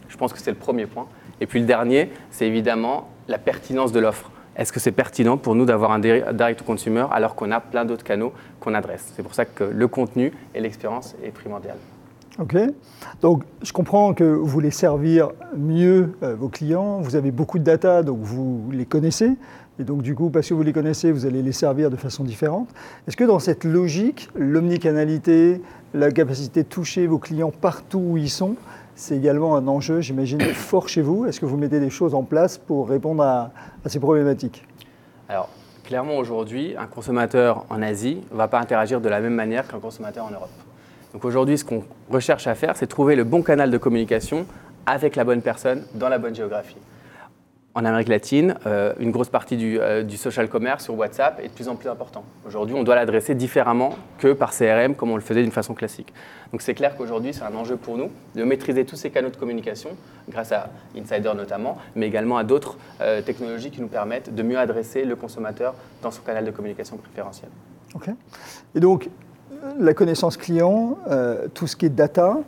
Je 0.08 0.16
pense 0.16 0.32
que 0.32 0.38
c'est 0.38 0.50
le 0.50 0.56
premier 0.56 0.86
point. 0.86 1.06
Et 1.42 1.46
puis 1.46 1.60
le 1.60 1.66
dernier, 1.66 2.10
c'est 2.30 2.46
évidemment 2.46 3.10
la 3.28 3.36
pertinence 3.36 3.92
de 3.92 4.00
l'offre 4.00 4.30
est-ce 4.58 4.72
que 4.72 4.80
c'est 4.80 4.92
pertinent 4.92 5.38
pour 5.38 5.54
nous 5.54 5.64
d'avoir 5.64 5.92
un 5.92 6.00
direct 6.00 6.58
to 6.58 6.64
consumer 6.64 7.06
alors 7.12 7.36
qu'on 7.36 7.52
a 7.52 7.60
plein 7.60 7.84
d'autres 7.84 8.04
canaux 8.04 8.32
qu'on 8.58 8.74
adresse? 8.74 9.12
C'est 9.14 9.22
pour 9.22 9.34
ça 9.34 9.44
que 9.44 9.62
le 9.62 9.88
contenu 9.88 10.32
et 10.54 10.60
l'expérience 10.60 11.14
est 11.22 11.30
primordial. 11.30 11.76
Ok. 12.40 12.56
Donc, 13.20 13.42
je 13.62 13.72
comprends 13.72 14.14
que 14.14 14.24
vous 14.24 14.46
voulez 14.46 14.70
servir 14.70 15.30
mieux 15.56 16.16
euh, 16.22 16.36
vos 16.36 16.48
clients. 16.48 17.00
Vous 17.00 17.16
avez 17.16 17.32
beaucoup 17.32 17.58
de 17.58 17.64
data, 17.64 18.04
donc 18.04 18.18
vous 18.20 18.68
les 18.72 18.84
connaissez. 18.84 19.36
Et 19.80 19.84
donc, 19.84 20.02
du 20.02 20.14
coup, 20.14 20.30
parce 20.30 20.48
que 20.48 20.54
vous 20.54 20.62
les 20.62 20.72
connaissez, 20.72 21.10
vous 21.10 21.26
allez 21.26 21.42
les 21.42 21.52
servir 21.52 21.90
de 21.90 21.96
façon 21.96 22.24
différente. 22.24 22.68
Est-ce 23.06 23.16
que 23.16 23.24
dans 23.24 23.40
cette 23.40 23.64
logique, 23.64 24.28
l'omnicanalité, 24.36 25.62
la 25.94 26.12
capacité 26.12 26.62
de 26.62 26.68
toucher 26.68 27.06
vos 27.06 27.18
clients 27.18 27.52
partout 27.52 28.02
où 28.04 28.16
ils 28.16 28.30
sont, 28.30 28.56
c'est 28.98 29.16
également 29.16 29.56
un 29.56 29.68
enjeu, 29.68 30.00
j'imagine, 30.00 30.40
fort 30.54 30.88
chez 30.88 31.02
vous. 31.02 31.24
Est-ce 31.24 31.40
que 31.40 31.46
vous 31.46 31.56
mettez 31.56 31.78
des 31.78 31.88
choses 31.88 32.14
en 32.14 32.24
place 32.24 32.58
pour 32.58 32.88
répondre 32.88 33.22
à, 33.22 33.52
ces 33.86 34.00
problématiques? 34.00 34.66
Alors, 35.28 35.48
clairement, 35.84 36.16
aujourd'hui, 36.16 36.74
un 36.76 36.86
consommateur 36.86 37.64
en 37.70 37.80
Asie 37.80 38.20
ne 38.32 38.36
va 38.36 38.48
pas 38.48 38.58
interagir 38.58 39.00
de 39.00 39.08
la 39.08 39.20
même 39.20 39.34
manière 39.34 39.68
qu'un 39.68 39.78
consommateur 39.78 40.26
en 40.26 40.30
Europe. 40.30 40.50
Donc 41.12 41.24
aujourd'hui, 41.24 41.56
ce 41.56 41.64
qu'on 41.64 41.84
recherche 42.10 42.48
à 42.48 42.54
faire, 42.54 42.76
c'est 42.76 42.88
trouver 42.88 43.14
le 43.14 43.24
bon 43.24 43.42
canal 43.42 43.70
de 43.70 43.78
communication 43.78 44.46
avec 44.84 45.14
la 45.14 45.24
bonne 45.24 45.42
personne 45.42 45.84
dans 45.94 46.08
la 46.08 46.18
bonne 46.18 46.34
géographie 46.34 46.76
en 47.78 47.84
Amérique 47.84 48.08
latine, 48.08 48.56
euh, 48.66 48.92
une 48.98 49.12
grosse 49.12 49.28
partie 49.28 49.56
du, 49.56 49.78
euh, 49.78 50.02
du, 50.02 50.16
social 50.16 50.48
commerce 50.48 50.84
sur 50.84 50.98
WhatsApp 50.98 51.38
est 51.38 51.46
de 51.46 51.52
plus 51.52 51.68
en 51.68 51.76
plus 51.76 51.88
important. 51.88 52.24
Aujourd'hui, 52.44 52.74
on 52.74 52.82
doit 52.82 52.96
l'adresser 52.96 53.36
différemment 53.36 53.94
que 54.18 54.32
par 54.32 54.50
CRM, 54.50 54.96
comme 54.96 55.12
on 55.12 55.14
le 55.14 55.22
faisait 55.22 55.42
d'une 55.42 55.52
façon 55.52 55.74
classique. 55.74 56.12
Donc 56.50 56.60
c'est 56.60 56.74
clair 56.74 56.96
qu'aujourd'hui, 56.96 57.32
c'est 57.32 57.44
un 57.44 57.54
enjeu 57.54 57.76
pour 57.76 57.96
nous 57.96 58.10
de 58.34 58.42
maîtriser 58.42 58.84
tous 58.84 58.96
ces 58.96 59.10
canaux 59.10 59.30
de 59.30 59.36
communication, 59.36 59.90
grâce 60.28 60.50
à 60.50 60.70
Insider 60.96 61.30
notamment, 61.36 61.78
mais 61.94 62.08
également 62.08 62.36
à 62.36 62.42
d'autres 62.42 62.76
euh, 63.00 63.22
technologies 63.22 63.70
qui 63.70 63.80
nous 63.80 63.86
permettent 63.86 64.34
de 64.34 64.42
mieux 64.42 64.58
adresser 64.58 65.04
le 65.04 65.14
consommateur 65.14 65.74
dans 66.02 66.10
son 66.10 66.22
canal 66.22 66.44
de 66.44 66.50
communication 66.50 66.96
préférentiel. 66.96 67.50
Ok. 67.94 68.10
Et 68.74 68.80
donc, 68.80 69.08
la 69.78 69.94
connaissance 69.94 70.36
client, 70.36 70.98
tout 71.54 71.66
ce 71.66 71.74
qui 71.74 71.86
est 71.86 71.90
data, 71.90 72.38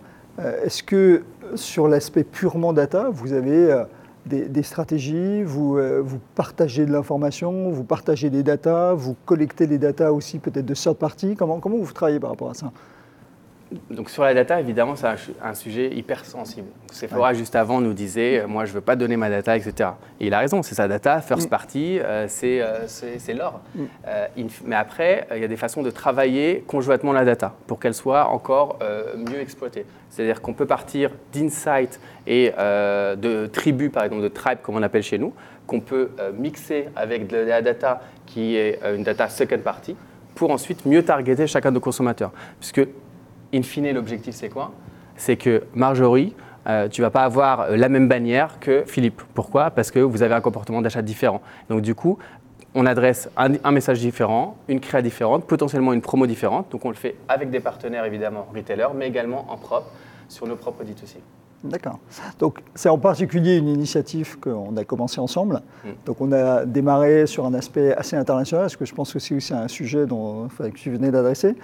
est-ce 0.64 0.82
que 0.82 1.22
sur 1.56 1.88
l'aspect 1.88 2.24
purement 2.24 2.72
data, 2.72 3.08
vous 3.10 3.32
avez 3.32 3.84
des, 4.30 4.48
des, 4.48 4.62
stratégies, 4.62 5.42
vous, 5.42 5.76
euh, 5.76 6.00
vous, 6.02 6.18
partagez 6.34 6.86
de 6.86 6.92
l'information, 6.92 7.70
vous 7.70 7.84
partagez 7.84 8.30
des 8.30 8.42
datas, 8.42 8.94
vous 8.94 9.14
collectez 9.26 9.66
les 9.66 9.76
datas 9.76 10.12
aussi 10.12 10.38
peut-être 10.38 10.64
de 10.64 10.74
third 10.74 10.96
party. 10.96 11.34
Comment, 11.36 11.60
comment 11.60 11.76
vous 11.76 11.92
travaillez 11.92 12.20
par 12.20 12.30
rapport 12.30 12.50
à 12.50 12.54
ça? 12.54 12.72
Donc 13.90 14.10
sur 14.10 14.24
la 14.24 14.34
data, 14.34 14.58
évidemment, 14.58 14.96
c'est 14.96 15.06
un, 15.42 15.54
sujet 15.54 15.94
hyper 15.94 16.24
sensible. 16.24 16.66
Sephora, 16.90 17.28
ouais. 17.30 17.34
juste 17.36 17.54
avant, 17.54 17.80
nous 17.80 17.92
disait, 17.92 18.40
euh, 18.40 18.48
moi, 18.48 18.64
je 18.64 18.70
ne 18.70 18.74
veux 18.76 18.80
pas 18.80 18.96
donner 18.96 19.16
ma 19.16 19.30
data, 19.30 19.56
etc. 19.56 19.90
Et 20.18 20.26
il 20.26 20.34
a 20.34 20.40
raison, 20.40 20.62
c'est 20.62 20.74
sa 20.74 20.88
data, 20.88 21.20
first 21.20 21.46
mm. 21.46 21.50
party, 21.50 21.98
euh, 22.00 22.26
c'est 22.28 22.60
euh, 22.60 23.34
l'or. 23.36 23.60
Mm. 23.74 23.84
Euh, 24.08 24.26
mais 24.64 24.76
après, 24.76 25.26
il 25.34 25.40
y 25.40 25.44
a 25.44 25.48
des 25.48 25.56
façons 25.56 25.82
de 25.82 25.90
travailler 25.90 26.64
conjointement 26.66 27.12
la 27.12 27.24
data 27.24 27.54
pour 27.68 27.78
qu'elle 27.78 27.94
soit 27.94 28.26
encore 28.26 28.78
mieux 29.16 29.40
exploitée. 29.40 29.86
C'est-à-dire 30.08 30.40
qu'on 30.42 30.54
peut 30.54 30.66
partir 30.66 31.10
d'insights 31.32 32.00
et 32.26 32.50
de 32.50 33.46
tribus, 33.46 33.90
par 33.90 34.04
exemple, 34.04 34.22
de 34.22 34.28
tribes, 34.28 34.58
comme 34.62 34.76
on 34.76 34.82
appelle 34.82 35.02
chez 35.02 35.18
nous, 35.18 35.32
qu'on 35.66 35.80
peut 35.80 36.10
mixer 36.34 36.88
avec 36.96 37.28
de 37.28 37.36
la 37.36 37.62
data 37.62 38.00
qui 38.26 38.56
est 38.56 38.80
une 38.94 39.04
data 39.04 39.28
second 39.28 39.58
party 39.58 39.96
pour 40.34 40.50
ensuite 40.50 40.86
mieux 40.86 41.04
targeter 41.04 41.46
chacun 41.46 41.70
de 41.70 41.74
nos 41.74 41.80
consommateurs. 41.80 42.32
Puisque 42.58 42.86
in 43.54 43.62
fine, 43.62 43.92
l'objectif, 43.92 44.34
c'est 44.34 44.48
quoi? 44.48 44.72
C'est 45.16 45.36
que 45.36 45.64
Marjorie, 45.74 46.34
euh, 46.66 46.88
tu 46.88 47.00
ne 47.00 47.06
vas 47.06 47.10
pas 47.10 47.24
avoir 47.24 47.70
la 47.70 47.88
même 47.88 48.08
bannière 48.08 48.58
que 48.60 48.84
Philippe. 48.86 49.22
Pourquoi? 49.34 49.70
Parce 49.70 49.90
que 49.90 49.98
vous 49.98 50.22
avez 50.22 50.34
un 50.34 50.40
comportement 50.40 50.82
d'achat 50.82 51.02
différent. 51.02 51.40
Donc, 51.68 51.80
du 51.82 51.94
coup, 51.94 52.18
on 52.74 52.86
adresse 52.86 53.28
un, 53.36 53.54
un, 53.64 53.70
message 53.72 54.00
différent, 54.00 54.56
une 54.68 54.80
créa 54.80 55.02
différente, 55.02 55.46
potentiellement 55.46 55.92
une 55.92 56.02
promo 56.02 56.26
différente. 56.26 56.70
Donc, 56.70 56.84
on 56.84 56.90
le 56.90 56.94
fait 56.94 57.16
avec 57.28 57.50
des 57.50 57.60
partenaires, 57.60 58.04
évidemment, 58.04 58.46
retailers, 58.54 58.94
mais 58.94 59.08
également 59.08 59.46
en 59.50 59.56
propre, 59.56 59.90
sur 60.28 60.46
nos 60.46 60.56
propres 60.56 60.84
D2C. 60.84 61.16
D'accord. 61.62 61.98
Donc 62.38 62.60
c'est 62.74 62.88
en 62.88 62.96
particulier 62.96 63.56
une 63.56 63.68
initiative 63.68 64.38
qu'on 64.38 64.74
a 64.78 64.84
commencé 64.84 65.20
ensemble. 65.20 65.60
Mm. 65.84 65.88
Donc 66.06 66.20
on 66.20 66.32
a 66.32 66.64
démarré 66.64 67.26
sur 67.26 67.44
un 67.44 67.52
aspect 67.52 67.94
assez 67.94 68.16
international, 68.16 68.64
parce 68.64 68.76
que 68.76 68.86
je 68.86 68.94
pense 68.94 69.12
que 69.12 69.18
c'est 69.18 69.34
aussi 69.34 69.52
un 69.52 69.68
sujet 69.68 70.06
dont, 70.06 70.46
enfin, 70.46 70.70
que 70.70 70.76
tu 70.76 70.90
venais 70.90 71.10
d'adresser. 71.10 71.56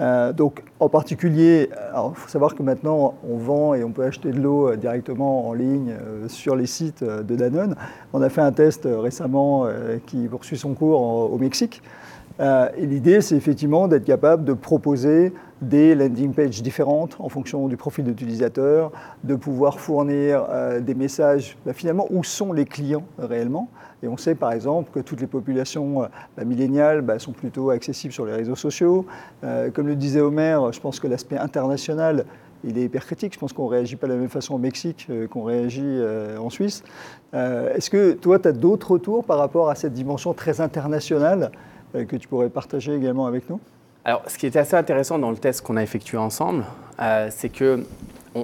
Euh, 0.00 0.32
donc 0.32 0.64
en 0.80 0.88
particulier, 0.88 1.70
il 1.70 2.14
faut 2.14 2.28
savoir 2.28 2.56
que 2.56 2.64
maintenant 2.64 3.14
on 3.28 3.36
vend 3.36 3.74
et 3.74 3.84
on 3.84 3.90
peut 3.90 4.02
acheter 4.02 4.32
de 4.32 4.40
l'eau 4.40 4.74
directement 4.74 5.48
en 5.48 5.52
ligne 5.52 5.92
euh, 5.92 6.28
sur 6.28 6.56
les 6.56 6.66
sites 6.66 7.04
de 7.04 7.36
Danone. 7.36 7.76
On 8.12 8.22
a 8.22 8.28
fait 8.28 8.40
un 8.40 8.50
test 8.50 8.88
récemment 8.90 9.66
euh, 9.66 9.98
qui 10.04 10.26
poursuit 10.26 10.58
son 10.58 10.74
cours 10.74 11.00
en, 11.00 11.26
au 11.26 11.38
Mexique. 11.38 11.80
Et 12.40 12.86
l'idée, 12.86 13.20
c'est 13.20 13.36
effectivement 13.36 13.86
d'être 13.86 14.04
capable 14.04 14.44
de 14.44 14.52
proposer 14.52 15.32
des 15.62 15.94
landing 15.94 16.32
pages 16.32 16.62
différentes 16.62 17.16
en 17.20 17.28
fonction 17.28 17.68
du 17.68 17.76
profil 17.76 18.04
d'utilisateur, 18.04 18.90
de 19.22 19.34
pouvoir 19.34 19.78
fournir 19.78 20.46
des 20.80 20.94
messages, 20.94 21.56
bah, 21.64 21.72
finalement, 21.72 22.06
où 22.10 22.24
sont 22.24 22.52
les 22.52 22.64
clients 22.64 23.04
réellement. 23.18 23.68
Et 24.02 24.08
on 24.08 24.16
sait 24.16 24.34
par 24.34 24.52
exemple 24.52 24.90
que 24.92 25.00
toutes 25.00 25.20
les 25.20 25.28
populations 25.28 26.08
bah, 26.36 26.44
milléniales 26.44 27.02
bah, 27.02 27.18
sont 27.18 27.32
plutôt 27.32 27.70
accessibles 27.70 28.12
sur 28.12 28.26
les 28.26 28.32
réseaux 28.32 28.56
sociaux. 28.56 29.06
comme 29.72 29.86
le 29.86 29.94
disait 29.94 30.20
Omer, 30.20 30.72
je 30.72 30.80
pense 30.80 30.98
que 30.98 31.06
l'aspect 31.06 31.38
international 31.38 32.24
il 32.66 32.78
est 32.78 32.82
hyper 32.82 33.04
critique. 33.04 33.34
Je 33.34 33.38
pense 33.38 33.52
qu'on 33.52 33.64
ne 33.64 33.70
réagit 33.70 33.96
pas 33.96 34.06
de 34.06 34.12
la 34.12 34.18
même 34.18 34.28
façon 34.28 34.54
au 34.54 34.58
Mexique 34.58 35.06
euh, 35.10 35.26
qu'on 35.26 35.44
réagit 35.44 35.82
euh, 35.84 36.38
en 36.38 36.50
Suisse. 36.50 36.82
Euh, 37.34 37.74
est-ce 37.74 37.90
que 37.90 38.12
toi, 38.12 38.38
tu 38.38 38.48
as 38.48 38.52
d'autres 38.52 38.92
retours 38.92 39.24
par 39.24 39.38
rapport 39.38 39.68
à 39.68 39.74
cette 39.74 39.92
dimension 39.92 40.32
très 40.32 40.60
internationale 40.60 41.50
que 41.94 42.16
tu 42.16 42.28
pourrais 42.28 42.48
partager 42.48 42.94
également 42.94 43.26
avec 43.26 43.48
nous? 43.48 43.60
Alors, 44.04 44.22
ce 44.26 44.36
qui 44.36 44.46
était 44.46 44.58
assez 44.58 44.76
intéressant 44.76 45.18
dans 45.18 45.30
le 45.30 45.36
test 45.36 45.62
qu'on 45.62 45.76
a 45.76 45.82
effectué 45.82 46.18
ensemble, 46.18 46.64
c'est 47.30 47.48
que 47.48 47.84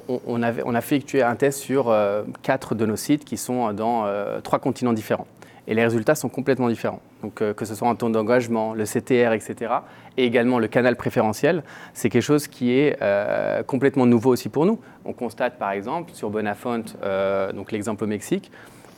on, 0.08 0.42
a 0.42 0.78
effectué 0.78 1.22
un 1.22 1.34
test 1.34 1.58
sur 1.58 1.94
quatre 2.42 2.74
de 2.74 2.86
nos 2.86 2.96
sites 2.96 3.24
qui 3.24 3.36
sont 3.36 3.72
dans 3.72 4.06
trois 4.42 4.58
continents 4.58 4.92
différents 4.92 5.26
et 5.70 5.74
les 5.74 5.84
résultats 5.84 6.16
sont 6.16 6.28
complètement 6.28 6.68
différents. 6.68 7.00
Donc, 7.22 7.40
euh, 7.40 7.54
que 7.54 7.64
ce 7.64 7.74
soit 7.74 7.88
en 7.88 7.94
temps 7.94 8.10
d'engagement, 8.10 8.74
le 8.74 8.84
CTR, 8.84 9.32
etc., 9.32 9.72
et 10.16 10.24
également 10.24 10.58
le 10.58 10.66
canal 10.66 10.96
préférentiel, 10.96 11.62
c'est 11.94 12.10
quelque 12.10 12.22
chose 12.22 12.48
qui 12.48 12.72
est 12.72 12.96
euh, 13.00 13.62
complètement 13.62 14.04
nouveau 14.04 14.30
aussi 14.30 14.48
pour 14.48 14.66
nous. 14.66 14.80
On 15.04 15.12
constate 15.12 15.58
par 15.58 15.70
exemple 15.70 16.10
sur 16.12 16.28
Bonafont, 16.28 16.82
euh, 17.02 17.52
donc 17.52 17.70
l'exemple 17.70 18.02
au 18.04 18.06
Mexique, 18.08 18.50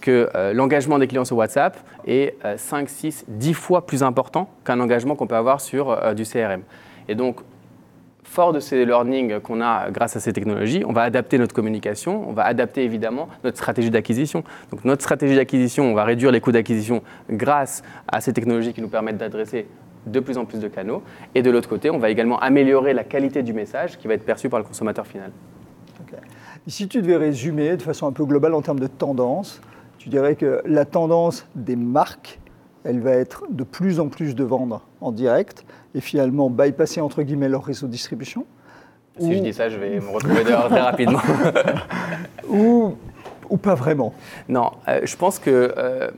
que 0.03 0.29
l'engagement 0.53 0.99
des 0.99 1.07
clients 1.07 1.25
sur 1.25 1.39
WhatsApp 1.39 1.79
est 2.07 2.37
5, 2.57 2.89
6, 2.89 3.25
10 3.29 3.55
fois 3.55 3.87
plus 3.87 4.03
important 4.03 4.51
qu'un 4.65 4.81
engagement 4.81 5.17
qu'on 5.17 5.27
peut 5.27 5.37
avoir 5.37 5.63
sur 5.63 6.15
du 6.15 6.25
CRM. 6.25 6.61
Et 7.09 7.15
donc, 7.15 7.41
fort 8.33 8.53
de 8.53 8.61
ces 8.61 8.85
learnings 8.87 9.41
qu'on 9.41 9.61
a 9.61 9.91
grâce 9.91 10.17
à 10.17 10.21
ces 10.21 10.33
technologies, 10.33 10.85
on 10.87 10.93
va 10.93 11.03
adapter 11.03 11.37
notre 11.39 11.55
communication, 11.55 12.29
on 12.29 12.33
va 12.33 12.45
adapter 12.45 12.83
évidemment 12.83 13.29
notre 13.45 13.59
stratégie 13.59 13.91
d'acquisition. 13.91 14.43
Donc 14.71 14.85
notre 14.85 15.03
stratégie 15.03 15.37
d'acquisition, 15.37 15.85
on 15.85 15.95
va 15.95 16.05
réduire 16.05 16.31
les 16.33 16.41
coûts 16.41 16.53
d'acquisition 16.53 17.03
grâce 17.31 17.83
à 18.09 18.21
ces 18.21 18.33
technologies 18.33 18.73
qui 18.73 18.81
nous 18.81 18.89
permettent 18.89 19.19
d'adresser 19.19 19.67
de 20.07 20.19
plus 20.19 20.39
en 20.39 20.47
plus 20.47 20.59
de 20.61 20.69
canaux. 20.69 21.03
Et 21.35 21.43
de 21.43 21.51
l'autre 21.51 21.69
côté, 21.69 21.91
on 21.91 21.99
va 21.99 22.11
également 22.11 22.39
améliorer 22.41 22.95
la 22.95 23.05
qualité 23.05 23.43
du 23.43 23.53
message 23.53 23.99
qui 23.99 24.09
va 24.09 24.15
être 24.15 24.25
perçu 24.25 24.49
par 24.49 24.59
le 24.59 24.65
consommateur 24.65 25.07
final. 25.07 25.31
si 26.67 26.89
tu 26.89 27.03
devais 27.03 27.17
résumer 27.17 27.77
de 27.77 27.83
façon 27.83 28.07
un 28.07 28.13
peu 28.13 28.25
globale 28.25 28.55
en 28.55 28.63
termes 28.63 28.81
de 28.81 28.87
tendance, 28.87 29.61
tu 30.03 30.09
dirais 30.09 30.35
que 30.35 30.61
la 30.65 30.85
tendance 30.85 31.47
des 31.55 31.77
marques 31.77 32.41
elle 32.83 32.99
va 32.99 33.13
être 33.13 33.45
de 33.51 33.63
plus 33.63 34.01
en 34.01 34.09
plus 34.09 34.35
de 34.35 34.43
vendre 34.43 34.83
en 35.01 35.13
direct 35.13 35.65
et 35.95 36.01
finalement 36.01 36.51
bypasser 36.51 37.01
entre 37.01 37.23
guillemets 37.23 37.49
leur 37.49 37.65
réseau 37.65 37.87
de 37.87 37.93
distribution. 37.93 38.45
Si 39.21 39.33
je 39.33 39.39
dis 39.39 39.53
ça, 39.53 39.69
je 39.69 39.77
vais 39.77 40.01
me 40.01 40.09
retrouver 40.09 40.43
dehors 40.43 40.69
très 40.69 40.81
rapidement. 40.81 41.21
ou, 42.49 42.97
ou, 43.49 43.57
pas 43.59 43.77
vraiment? 43.77 44.13
Non, 44.49 44.73
euh, 44.89 45.03
je 45.05 45.17
pense 45.17 45.39
que 45.39 45.73
euh, 45.77 46.11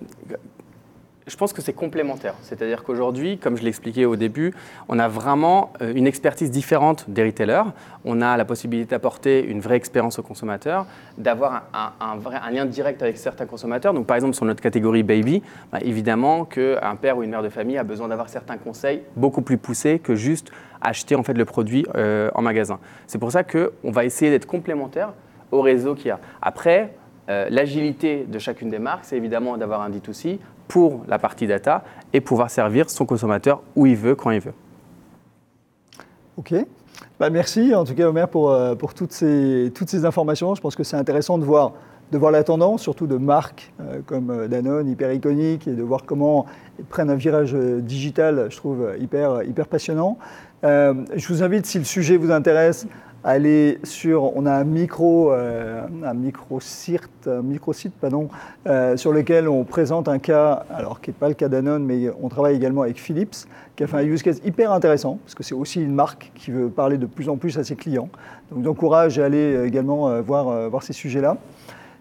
je 1.27 1.37
pense 1.37 1.55
que 1.55 1.63
c'est 1.63 1.73
complémentaire. 1.73 2.35
C'est-à-dire 2.43 2.85
qu'aujourd'hui, 2.85 3.39
comme 3.39 3.57
je 3.57 3.63
l'expliquais 3.63 4.05
au 4.05 4.17
début, 4.17 4.53
on 4.89 4.99
a 4.99 5.09
vraiment 5.09 5.73
euh, 5.81 5.93
une 5.95 6.07
expertise 6.07 6.51
différente 6.51 7.07
des 7.09 7.25
retailers. 7.25 7.73
On 8.05 8.21
a 8.21 8.37
la 8.37 8.45
possibilité 8.45 8.91
d'apporter 8.91 9.43
une 9.43 9.61
vraie 9.61 9.77
expérience 9.77 10.19
au 10.19 10.23
consommateur, 10.23 10.87
d'avoir 11.17 11.65
un, 11.73 12.51
lien 12.51 12.67
direct 12.67 13.03
avec 13.03 13.17
certains 13.17 13.47
consommateurs. 13.47 13.95
Donc, 13.95 14.07
par 14.07 14.17
exemple, 14.17 14.35
sur 14.35 14.45
notre 14.45 14.61
catégorie 14.61 15.03
baby, 15.03 15.43
bah, 15.73 15.79
évidemment 15.81 16.45
qu'un 16.45 16.97
père 16.97 17.17
ou 17.17 17.23
une 17.23 17.31
mère 17.31 17.43
de 17.43 17.49
famille 17.49 17.79
a 17.79 17.85
besoin 17.85 18.09
d'avoir 18.09 18.29
certains 18.29 18.59
conseils 18.59 19.01
beaucoup 19.17 19.43
plus 19.43 19.57
poussés 19.57 19.99
que 19.99 20.15
juste 20.15 20.51
acheter 20.83 21.15
en 21.15 21.23
fait 21.23 21.33
le 21.33 21.47
produit 21.47 21.87
euh, 21.95 22.31
en 22.35 22.43
magasin. 22.43 22.79
C'est 23.07 23.19
pour 23.19 23.33
ça 23.33 23.45
qu'on 23.45 23.91
va 23.91 24.05
essayer 24.05 24.31
d'être 24.31 24.47
complémentaire 24.47 25.15
au 25.51 25.63
réseau 25.63 25.95
qu'il 25.95 26.09
y 26.09 26.11
a. 26.11 26.21
Après, 26.43 26.93
euh, 27.31 27.47
l'agilité 27.49 28.27
de 28.29 28.39
chacune 28.39 28.69
des 28.69 28.79
marques, 28.79 29.05
c'est 29.07 29.17
évidemment 29.17 29.57
d'avoir 29.57 29.81
un 29.81 29.89
D2C 29.89 30.39
pour 30.69 31.05
la 31.09 31.19
partie 31.19 31.47
data 31.47 31.85
et 32.13 32.21
pouvoir 32.21 32.51
servir 32.51 32.91
son 32.91 33.07
consommateur 33.07 33.63
où 33.77 33.87
il 33.87 33.97
veut, 33.97 34.15
quand 34.15 34.31
il 34.31 34.41
veut. 34.41 34.55
Ok. 36.37 36.55
Bah, 37.19 37.31
merci 37.31 37.75
en 37.75 37.85
tout 37.85 37.95
cas 37.95 38.09
Omer 38.09 38.29
pour, 38.29 38.51
euh, 38.51 38.75
pour 38.75 38.95
toutes, 38.95 39.13
ces, 39.13 39.71
toutes 39.75 39.89
ces 39.89 40.05
informations. 40.05 40.55
Je 40.55 40.61
pense 40.61 40.75
que 40.75 40.85
c'est 40.85 40.97
intéressant 40.97 41.39
de 41.39 41.45
voir, 41.45 41.73
de 42.13 42.19
voir 42.19 42.33
la 42.33 42.45
tendance, 42.45 42.83
surtout 42.83 43.07
de 43.07 43.17
marques 43.17 43.73
euh, 43.81 44.01
comme 44.05 44.31
euh, 44.31 44.49
Danone, 44.49 44.89
hyper 44.89 45.13
iconiques, 45.13 45.69
et 45.69 45.73
de 45.73 45.83
voir 45.83 46.05
comment 46.07 46.47
ils 46.79 46.85
prennent 46.85 47.11
un 47.11 47.17
virage 47.17 47.55
digital, 47.55 48.49
je 48.51 48.57
trouve 48.57 48.95
hyper, 48.99 49.45
hyper 49.45 49.69
passionnant. 49.69 50.19
je 50.65 51.29
vous 51.29 51.43
invite, 51.45 51.67
si 51.67 51.79
le 51.79 51.85
sujet 51.85 52.17
vous 52.17 52.33
intéresse, 52.33 52.89
aller 53.25 53.79
sur, 53.83 54.37
on 54.37 54.45
a 54.45 54.53
un 54.53 54.65
micro, 54.65 55.33
euh, 55.33 55.83
un 56.05 56.15
micro 56.15 56.61
site, 56.61 57.09
pardon, 58.01 58.29
euh, 58.67 58.97
sur 58.97 59.13
lequel 59.13 59.49
on 59.49 59.65
présente 59.65 60.09
un 60.09 60.19
cas, 60.19 60.65
alors 60.71 61.01
qui 61.01 61.11
n'est 61.11 61.15
pas 61.15 61.29
le 61.29 61.35
cas 61.35 61.49
Danone, 61.49 61.85
mais 61.85 62.11
on 62.23 62.29
travaille 62.29 62.55
également 62.55 62.83
avec 62.83 63.01
Philips, 63.01 63.47
qui 63.77 63.83
a 63.83 63.87
fait 63.87 63.97
un 63.97 64.03
use 64.03 64.23
case 64.23 64.41
hyper 64.45 64.73
intéressant, 64.73 65.19
parce 65.25 65.35
que 65.35 65.43
c'est 65.43 65.55
aussi 65.55 65.83
une 65.83 65.95
marque 65.95 66.31
qui 66.35 66.51
veut 66.51 66.69
parler 66.69 66.99
de 66.99 67.07
plus 67.07 67.29
en 67.29 67.37
plus 67.37 67.59
à 67.59 67.65
ses 67.65 67.77
clients. 67.77 68.11
Donc 68.53 68.63
j'encourage 68.63 69.19
à 69.19 69.25
aller 69.25 69.65
également 69.65 70.21
voir, 70.21 70.69
voir 70.69 70.83
ces 70.83 70.93
sujets-là. 70.93 71.39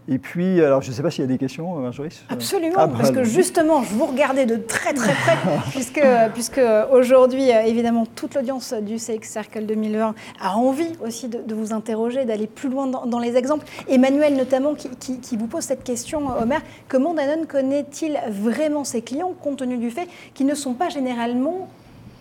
Et 0.10 0.18
puis, 0.18 0.62
alors 0.62 0.82
je 0.82 0.90
ne 0.90 0.94
sais 0.94 1.02
pas 1.02 1.10
s'il 1.10 1.22
y 1.22 1.24
a 1.24 1.28
des 1.28 1.38
questions, 1.38 1.76
Marjorie 1.76 2.10
Absolument, 2.30 2.76
ah, 2.78 2.88
parce 2.90 3.12
que 3.12 3.24
justement, 3.24 3.84
je 3.84 3.94
vous 3.94 4.06
regardais 4.06 4.46
de 4.46 4.58
très 4.58 4.94
très 4.94 5.14
près, 5.14 5.38
puisque, 5.72 6.04
puisque 6.34 6.62
aujourd'hui, 6.92 7.50
évidemment, 7.50 8.06
toute 8.06 8.36
l'audience 8.36 8.74
du 8.74 8.98
CX 8.98 9.24
Circle 9.24 9.66
2020 9.66 10.14
a 10.42 10.58
envie 10.58 10.92
aussi 11.02 11.30
de, 11.30 11.56
vous 11.56 11.72
interroger, 11.72 12.26
d'aller 12.26 12.48
plus 12.48 12.68
loin 12.68 12.88
dans, 12.88 13.20
les 13.20 13.38
exemples. 13.38 13.66
Emmanuel 13.88 14.36
notamment, 14.36 14.74
qui, 14.76 14.90
qui, 15.20 15.38
vous 15.38 15.48
pose 15.48 15.64
cette 15.64 15.86
question, 15.86 16.28
Omer, 16.42 16.62
comment 16.90 17.14
Danone 17.14 17.46
connaît-il 17.46 18.20
vraiment 18.30 18.84
ses 18.84 19.02
clients, 19.02 19.34
compte 19.42 19.60
tenu 19.60 19.78
du 19.78 19.90
fait 19.90 20.10
qu'ils 20.34 20.48
ne 20.48 20.56
sont 20.56 20.74
pas 20.74 20.90
généralement 20.90 21.70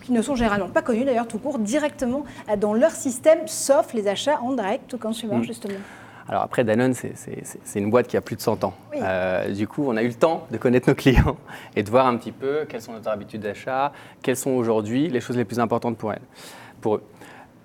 qui 0.03 0.13
ne 0.13 0.21
sont 0.21 0.35
généralement 0.35 0.69
pas 0.69 0.83
connus 0.83 1.05
d'ailleurs 1.05 1.29
tout 1.29 1.39
court 1.39 1.61
directement 1.61 2.25
dans 2.59 2.75
leur 2.75 2.91
système, 2.91 3.39
sauf 3.47 3.95
les 3.95 4.09
achats 4.09 4.41
en 4.43 4.53
direct 4.53 4.93
au 4.95 4.99
consumer 4.99 5.37
mm. 5.37 5.45
justement? 5.45 5.79
Alors 6.29 6.43
après, 6.43 6.65
Danone, 6.65 6.95
c'est 6.95 7.79
une 7.79 7.91
boîte 7.91 8.07
qui 8.07 8.17
a 8.17 8.21
plus 8.21 8.37
de 8.37 8.41
100 8.41 8.65
ans. 8.65 8.75
Euh, 8.95 9.51
du 9.53 9.67
coup, 9.67 9.85
on 9.87 9.97
a 9.97 10.03
eu 10.03 10.09
le 10.09 10.15
temps 10.15 10.47
de 10.51 10.57
connaître 10.57 10.89
nos 10.89 10.95
clients 10.95 11.37
et 11.77 11.83
de 11.83 11.91
voir 11.91 12.07
un 12.07 12.17
petit 12.17 12.33
peu 12.33 12.65
quelles 12.69 12.83
sont 12.83 12.93
nos 12.93 13.09
habitudes 13.09 13.43
d'achat, 13.43 13.93
quelles 14.23 14.37
sont 14.37 14.51
aujourd'hui 14.51 15.09
les 15.09 15.21
choses 15.21 15.37
les 15.37 15.45
plus 15.45 15.59
importantes 15.59 15.97
pour, 15.97 16.13
elles, 16.13 16.23
pour 16.81 16.97
eux. 16.97 17.03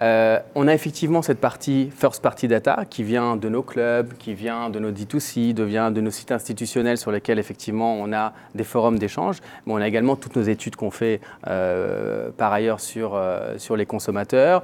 Euh, 0.02 0.40
on 0.54 0.68
a 0.68 0.74
effectivement 0.74 1.22
cette 1.22 1.40
partie 1.40 1.90
first 1.96 2.22
party 2.22 2.48
data 2.48 2.84
qui 2.90 3.04
vient 3.04 3.36
de 3.36 3.50
nos 3.50 3.64
clubs, 3.64 4.14
qui 4.14 4.34
vient 4.34 4.70
de 4.70 4.80
nos 4.80 4.92
D2C, 4.92 5.54
qui 5.54 5.66
vient 5.66 5.92
de 5.92 6.02
nos 6.02 6.12
sites 6.12 6.32
institutionnels 6.32 6.98
sur 6.98 7.12
lesquels 7.12 7.40
effectivement 7.40 7.96
on 7.96 8.14
a 8.14 8.34
des 8.54 8.64
forums 8.64 9.00
d'échange, 9.00 9.38
mais 9.66 9.74
on 9.74 9.78
a 9.78 9.88
également 9.88 10.16
toutes 10.16 10.36
nos 10.36 10.44
études 10.44 10.76
qu'on 10.76 10.92
fait 10.92 11.20
euh, 11.48 12.30
par 12.38 12.54
ailleurs 12.54 12.80
sur, 12.80 13.16
euh, 13.16 13.58
sur 13.58 13.76
les 13.76 13.86
consommateurs, 13.86 14.64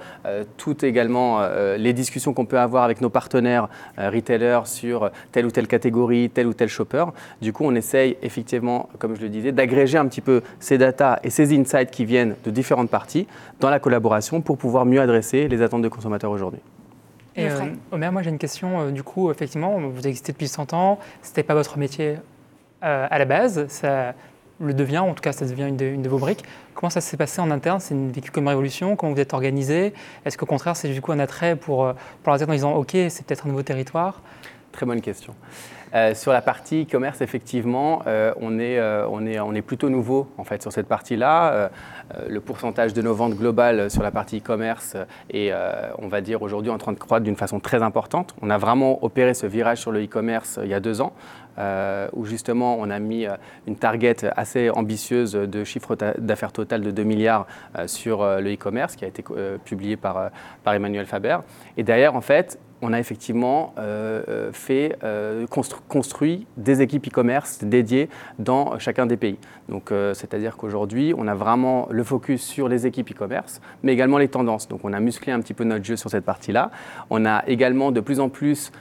toutes 0.57 0.83
également 0.83 1.41
les 1.77 1.93
discussions 1.93 2.33
qu'on 2.33 2.45
peut 2.45 2.59
avoir 2.59 2.83
avec 2.83 3.01
nos 3.01 3.09
partenaires 3.09 3.67
retailers 3.97 4.61
sur 4.65 5.11
telle 5.31 5.45
ou 5.45 5.51
telle 5.51 5.67
catégorie, 5.67 6.29
tel 6.29 6.47
ou 6.47 6.53
tel 6.53 6.69
shopper. 6.69 7.05
Du 7.41 7.53
coup, 7.53 7.63
on 7.65 7.75
essaye 7.75 8.17
effectivement, 8.21 8.89
comme 8.99 9.15
je 9.15 9.21
le 9.21 9.29
disais, 9.29 9.51
d'agréger 9.51 9.97
un 9.97 10.07
petit 10.07 10.21
peu 10.21 10.41
ces 10.59 10.77
data 10.77 11.19
et 11.23 11.29
ces 11.29 11.57
insights 11.57 11.91
qui 11.91 12.05
viennent 12.05 12.35
de 12.43 12.51
différentes 12.51 12.89
parties 12.89 13.27
dans 13.59 13.69
la 13.69 13.79
collaboration 13.79 14.41
pour 14.41 14.57
pouvoir 14.57 14.85
mieux 14.85 15.01
adresser 15.01 15.22
les 15.31 15.61
attentes 15.61 15.81
des 15.81 15.89
consommateurs 15.89 16.31
aujourd'hui. 16.31 16.59
Et 17.35 17.49
euh, 17.49 17.69
Omer, 17.91 18.11
moi 18.11 18.21
j'ai 18.21 18.29
une 18.29 18.37
question. 18.37 18.81
Euh, 18.81 18.91
du 18.91 19.03
coup, 19.03 19.31
effectivement, 19.31 19.79
vous 19.79 20.07
existez 20.07 20.31
depuis 20.31 20.47
100 20.47 20.73
ans, 20.73 20.99
ce 21.21 21.29
n'était 21.29 21.43
pas 21.43 21.55
votre 21.55 21.77
métier 21.77 22.17
euh, 22.83 23.07
à 23.09 23.17
la 23.17 23.25
base, 23.25 23.67
ça 23.67 24.13
le 24.59 24.73
devient, 24.73 24.99
en 24.99 25.13
tout 25.13 25.21
cas 25.21 25.31
ça 25.31 25.45
devient 25.45 25.67
une 25.67 25.77
de, 25.77 25.85
une 25.85 26.03
de 26.03 26.09
vos 26.09 26.19
briques. 26.19 26.43
Comment 26.75 26.91
ça 26.91 27.01
s'est 27.01 27.17
passé 27.17 27.41
en 27.41 27.49
interne? 27.49 27.79
C'est 27.79 27.95
une 27.95 28.11
vécu 28.11 28.29
comme 28.29 28.47
révolution? 28.47 28.95
Comment 28.95 29.13
vous 29.13 29.19
êtes 29.19 29.33
organisé? 29.33 29.93
Est-ce 30.25 30.37
qu'au 30.37 30.45
contraire 30.45 30.75
c'est 30.75 30.89
du 30.89 31.01
coup 31.01 31.11
un 31.11 31.19
attrait 31.19 31.55
pour, 31.55 31.91
pour 32.21 32.33
la 32.33 32.43
en 32.43 32.51
disant 32.51 32.73
ok, 32.73 32.91
c'est 32.91 33.25
peut-être 33.25 33.47
un 33.47 33.49
nouveau 33.49 33.63
territoire? 33.63 34.21
Très 34.73 34.87
bonne 34.87 35.01
question. 35.01 35.35
Euh, 35.93 36.15
sur 36.15 36.33
la 36.33 36.41
partie 36.41 36.87
e-commerce, 36.89 37.21
effectivement, 37.21 38.01
euh, 38.07 38.33
on, 38.41 38.57
est, 38.57 38.79
euh, 38.79 39.07
on 39.07 39.53
est 39.53 39.61
plutôt 39.61 39.89
nouveau 39.89 40.27
en 40.39 40.43
fait 40.43 40.63
sur 40.63 40.71
cette 40.71 40.87
partie-là. 40.87 41.69
le 42.27 42.39
pourcentage 42.41 42.93
de 42.93 43.01
nos 43.01 43.13
ventes 43.13 43.35
globales 43.35 43.89
sur 43.89 44.03
la 44.03 44.11
partie 44.11 44.39
e-commerce 44.39 44.97
est, 45.31 45.51
on 45.99 46.07
va 46.07 46.21
dire, 46.21 46.41
aujourd'hui 46.41 46.71
en 46.71 46.77
train 46.77 46.91
de 46.91 46.97
croître 46.97 47.23
d'une 47.23 47.35
façon 47.35 47.59
très 47.59 47.81
importante. 47.81 48.35
On 48.41 48.49
a 48.49 48.57
vraiment 48.57 49.03
opéré 49.03 49.33
ce 49.33 49.45
virage 49.45 49.79
sur 49.79 49.91
le 49.91 50.03
e-commerce 50.03 50.59
il 50.63 50.69
y 50.69 50.73
a 50.73 50.79
deux 50.79 51.01
ans. 51.01 51.13
où 52.13 52.25
justement 52.25 52.77
on 52.79 52.89
a 52.89 52.99
mis 52.99 53.27
une 53.67 53.75
target 53.75 54.17
assez 54.35 54.69
ambitieuse 54.69 55.33
de 55.33 55.63
chiffre 55.63 55.95
d'affaires 56.17 56.51
total 56.51 56.81
de 56.81 56.91
2 56.91 57.03
milliards 57.03 57.45
sur 57.85 58.23
le 58.23 58.53
e-commerce 58.53 58.95
qui 58.95 59.05
a 59.05 59.07
été 59.07 59.23
publié 59.63 59.97
par, 59.97 60.31
par 60.63 60.73
Emmanuel 60.73 61.05
Faber. 61.05 61.37
Et 61.77 61.83
derrière, 61.83 62.15
en 62.15 62.21
fait, 62.21 62.59
on 62.83 62.93
a 62.93 62.99
effectivement 62.99 63.73
fait, 64.51 64.97
construit 65.87 66.45
des 66.57 66.81
équipes 66.81 67.07
e-commerce 67.07 67.63
dédiées 67.63 68.09
dans 68.39 68.77
chacun 68.77 69.05
des 69.05 69.17
pays. 69.17 69.37
Donc, 69.69 69.91
c'est-à-dire 70.13 70.57
qu'aujourd'hui, 70.57 71.13
on 71.17 71.27
a 71.27 71.33
vraiment 71.33 71.87
le 71.89 72.03
focus 72.03 72.43
sur 72.43 72.67
les 72.67 72.85
équipes 72.85 73.11
e-commerce, 73.11 73.61
mais 73.81 73.93
également 73.93 74.17
les 74.17 74.27
tendances. 74.27 74.67
Donc, 74.67 74.81
on 74.83 74.93
a 74.93 74.99
musclé 74.99 75.31
un 75.31 75.39
petit 75.39 75.53
peu 75.53 75.63
notre 75.63 75.85
jeu 75.85 75.95
sur 75.95 76.09
cette 76.09 76.25
partie-là. 76.25 76.71
On 77.09 77.25
a 77.25 77.43
également 77.47 77.91
de 77.91 78.01
plus 78.01 78.19
en 78.19 78.29
plus 78.29 78.71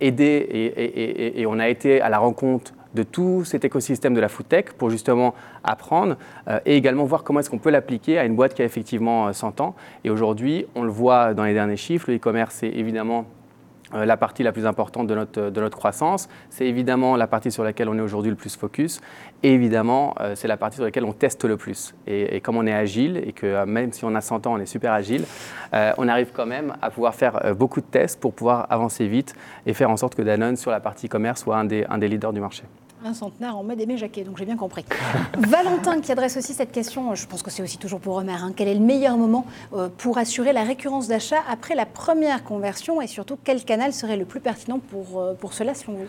aidé 0.00 1.34
et, 1.36 1.46
on 1.46 1.58
a 1.58 1.68
été 1.68 2.00
à 2.00 2.08
la 2.08 2.18
rencontre 2.18 2.72
de 2.94 3.02
tout 3.02 3.44
cet 3.44 3.64
écosystème 3.64 4.14
de 4.14 4.20
la 4.20 4.28
food 4.28 4.48
tech 4.48 4.66
pour 4.76 4.90
justement 4.90 5.34
apprendre 5.64 6.16
euh, 6.48 6.60
et 6.66 6.76
également 6.76 7.04
voir 7.04 7.24
comment 7.24 7.40
est-ce 7.40 7.50
qu'on 7.50 7.58
peut 7.58 7.70
l'appliquer 7.70 8.18
à 8.18 8.24
une 8.24 8.36
boîte 8.36 8.54
qui 8.54 8.62
a 8.62 8.64
effectivement 8.64 9.32
100 9.32 9.60
euh, 9.60 9.64
ans. 9.64 9.74
Et 10.04 10.10
aujourd'hui, 10.10 10.66
on 10.74 10.82
le 10.82 10.90
voit 10.90 11.34
dans 11.34 11.44
les 11.44 11.54
derniers 11.54 11.76
chiffres, 11.76 12.10
le 12.10 12.16
e-commerce, 12.16 12.56
c'est 12.56 12.68
évidemment 12.68 13.26
euh, 13.94 14.06
la 14.06 14.16
partie 14.16 14.42
la 14.42 14.52
plus 14.52 14.64
importante 14.66 15.06
de 15.06 15.14
notre, 15.14 15.50
de 15.50 15.60
notre 15.60 15.76
croissance. 15.76 16.28
C'est 16.50 16.66
évidemment 16.66 17.16
la 17.16 17.26
partie 17.26 17.50
sur 17.50 17.62
laquelle 17.62 17.88
on 17.88 17.98
est 17.98 18.02
aujourd'hui 18.02 18.30
le 18.30 18.36
plus 18.36 18.56
focus. 18.56 19.00
Et 19.42 19.52
évidemment, 19.52 20.14
c'est 20.34 20.46
la 20.46 20.56
partie 20.56 20.76
sur 20.76 20.84
laquelle 20.84 21.04
on 21.04 21.12
teste 21.12 21.44
le 21.44 21.56
plus. 21.56 21.94
Et, 22.06 22.40
comme 22.40 22.56
on 22.56 22.66
est 22.66 22.72
agile, 22.72 23.20
et 23.26 23.32
que 23.32 23.64
même 23.64 23.92
si 23.92 24.04
on 24.04 24.14
a 24.14 24.20
100 24.20 24.46
ans, 24.46 24.54
on 24.54 24.58
est 24.58 24.66
super 24.66 24.92
agile, 24.92 25.24
on 25.72 26.06
arrive 26.06 26.30
quand 26.32 26.46
même 26.46 26.74
à 26.80 26.90
pouvoir 26.90 27.16
faire 27.16 27.52
beaucoup 27.56 27.80
de 27.80 27.86
tests 27.86 28.20
pour 28.20 28.34
pouvoir 28.34 28.68
avancer 28.70 29.08
vite 29.08 29.34
et 29.66 29.74
faire 29.74 29.90
en 29.90 29.96
sorte 29.96 30.14
que 30.14 30.22
Danone, 30.22 30.54
sur 30.54 30.70
la 30.70 30.78
partie 30.78 31.08
commerce, 31.08 31.42
soit 31.42 31.56
un 31.56 31.64
des, 31.64 31.84
un 31.90 31.98
des 31.98 32.06
leaders 32.06 32.32
du 32.32 32.40
marché 32.40 32.62
un 33.04 33.14
centenaire 33.14 33.56
en 33.56 33.62
mode 33.62 33.80
aimé 33.80 33.96
Jacquet, 33.96 34.24
donc 34.24 34.38
j'ai 34.38 34.44
bien 34.44 34.56
compris. 34.56 34.84
Valentin 35.38 36.00
qui 36.00 36.12
adresse 36.12 36.36
aussi 36.36 36.54
cette 36.54 36.72
question, 36.72 37.14
je 37.14 37.26
pense 37.26 37.42
que 37.42 37.50
c'est 37.50 37.62
aussi 37.62 37.78
toujours 37.78 38.00
pour 38.00 38.16
Omer, 38.16 38.42
hein. 38.42 38.52
quel 38.56 38.68
est 38.68 38.74
le 38.74 38.80
meilleur 38.80 39.16
moment 39.16 39.46
euh, 39.74 39.88
pour 39.98 40.18
assurer 40.18 40.52
la 40.52 40.62
récurrence 40.62 41.08
d'achat 41.08 41.40
après 41.48 41.74
la 41.74 41.86
première 41.86 42.44
conversion? 42.44 43.00
Et 43.00 43.06
surtout 43.06 43.38
quel 43.42 43.64
canal 43.64 43.92
serait 43.92 44.16
le 44.16 44.24
plus 44.24 44.40
pertinent 44.40 44.78
pour, 44.78 45.20
euh, 45.20 45.34
cela 45.50 45.74
selon 45.74 45.94
vous? 45.94 46.08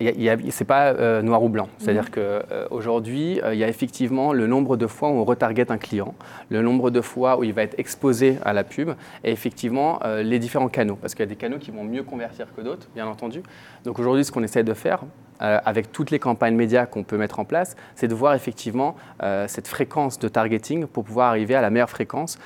Ce 0.00 0.62
n'est 0.62 0.66
pas 0.66 0.88
euh, 0.88 1.22
noir 1.22 1.42
ou 1.42 1.48
blanc. 1.48 1.68
C'est-à-dire 1.78 2.04
mhm. 2.04 2.68
qu'aujourd'hui, 2.70 3.40
il 3.52 3.58
y 3.58 3.64
a 3.64 3.68
effectivement 3.68 4.32
le 4.32 4.46
nombre 4.46 4.76
de 4.76 4.86
fois 4.86 5.08
où 5.10 5.12
on 5.12 5.24
retarget 5.24 5.70
un 5.70 5.78
client, 5.78 6.14
le 6.50 6.62
nombre 6.62 6.90
de 6.90 7.00
fois 7.00 7.38
où 7.38 7.44
il 7.44 7.52
va 7.52 7.62
être 7.62 7.78
exposé 7.78 8.38
à 8.44 8.52
la 8.52 8.64
pub, 8.64 8.90
et 9.24 9.32
effectivement 9.32 10.00
les 10.22 10.38
différents 10.38 10.68
canaux. 10.68 10.96
Parce 11.00 11.14
qu'il 11.14 11.24
y 11.24 11.28
a 11.28 11.30
des 11.30 11.36
canaux 11.36 11.58
qui 11.58 11.70
vont 11.70 11.84
mieux 11.84 12.02
convertir 12.02 12.46
que 12.54 12.60
d'autres, 12.60 12.88
bien 12.94 13.06
entendu. 13.06 13.42
Donc 13.84 13.98
aujourd'hui, 13.98 14.24
ce 14.24 14.32
qu'on 14.32 14.42
essaie 14.42 14.64
de 14.64 14.74
faire, 14.74 15.04
euh, 15.40 15.60
avec 15.64 15.92
toutes 15.92 16.10
les 16.10 16.18
campagnes 16.18 16.56
médias 16.56 16.86
qu'on 16.86 17.04
peut 17.04 17.16
mettre 17.16 17.38
en 17.38 17.44
place, 17.44 17.76
c'est 17.94 18.08
de 18.08 18.14
voir 18.14 18.34
effectivement 18.34 18.96
euh, 19.22 19.46
cette 19.46 19.68
fréquence 19.68 20.18
de 20.18 20.26
targeting 20.26 20.86
pour 20.86 21.04
pouvoir 21.04 21.28
arriver 21.28 21.54
à 21.54 21.60
la 21.60 21.70
meilleure 21.70 21.90
fréquence 21.90 22.38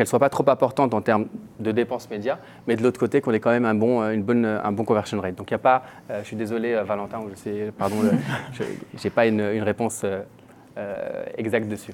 qu'elle 0.00 0.06
ne 0.06 0.08
soit 0.08 0.18
pas 0.18 0.30
trop 0.30 0.48
importante 0.48 0.94
en 0.94 1.02
termes 1.02 1.26
de 1.58 1.72
dépenses 1.72 2.08
médias, 2.08 2.38
mais 2.66 2.74
de 2.74 2.82
l'autre 2.82 2.98
côté 2.98 3.20
qu'on 3.20 3.34
ait 3.34 3.38
quand 3.38 3.50
même 3.50 3.66
un 3.66 3.74
bon, 3.74 4.00
une 4.10 4.22
bonne, 4.22 4.46
un 4.46 4.72
bon 4.72 4.86
conversion 4.86 5.20
rate. 5.20 5.34
Donc 5.34 5.50
il 5.50 5.52
n'y 5.52 5.56
a 5.56 5.58
pas, 5.58 5.82
euh, 6.10 6.20
je 6.22 6.26
suis 6.26 6.36
désolé 6.36 6.74
Valentin, 6.86 7.20
je 7.30 7.34
sais, 7.38 7.70
pardon, 7.76 7.96
je 8.54 8.62
n'ai 9.04 9.10
pas 9.10 9.26
une, 9.26 9.40
une 9.40 9.62
réponse 9.62 10.06
exacte 11.36 11.68
dessus. 11.68 11.92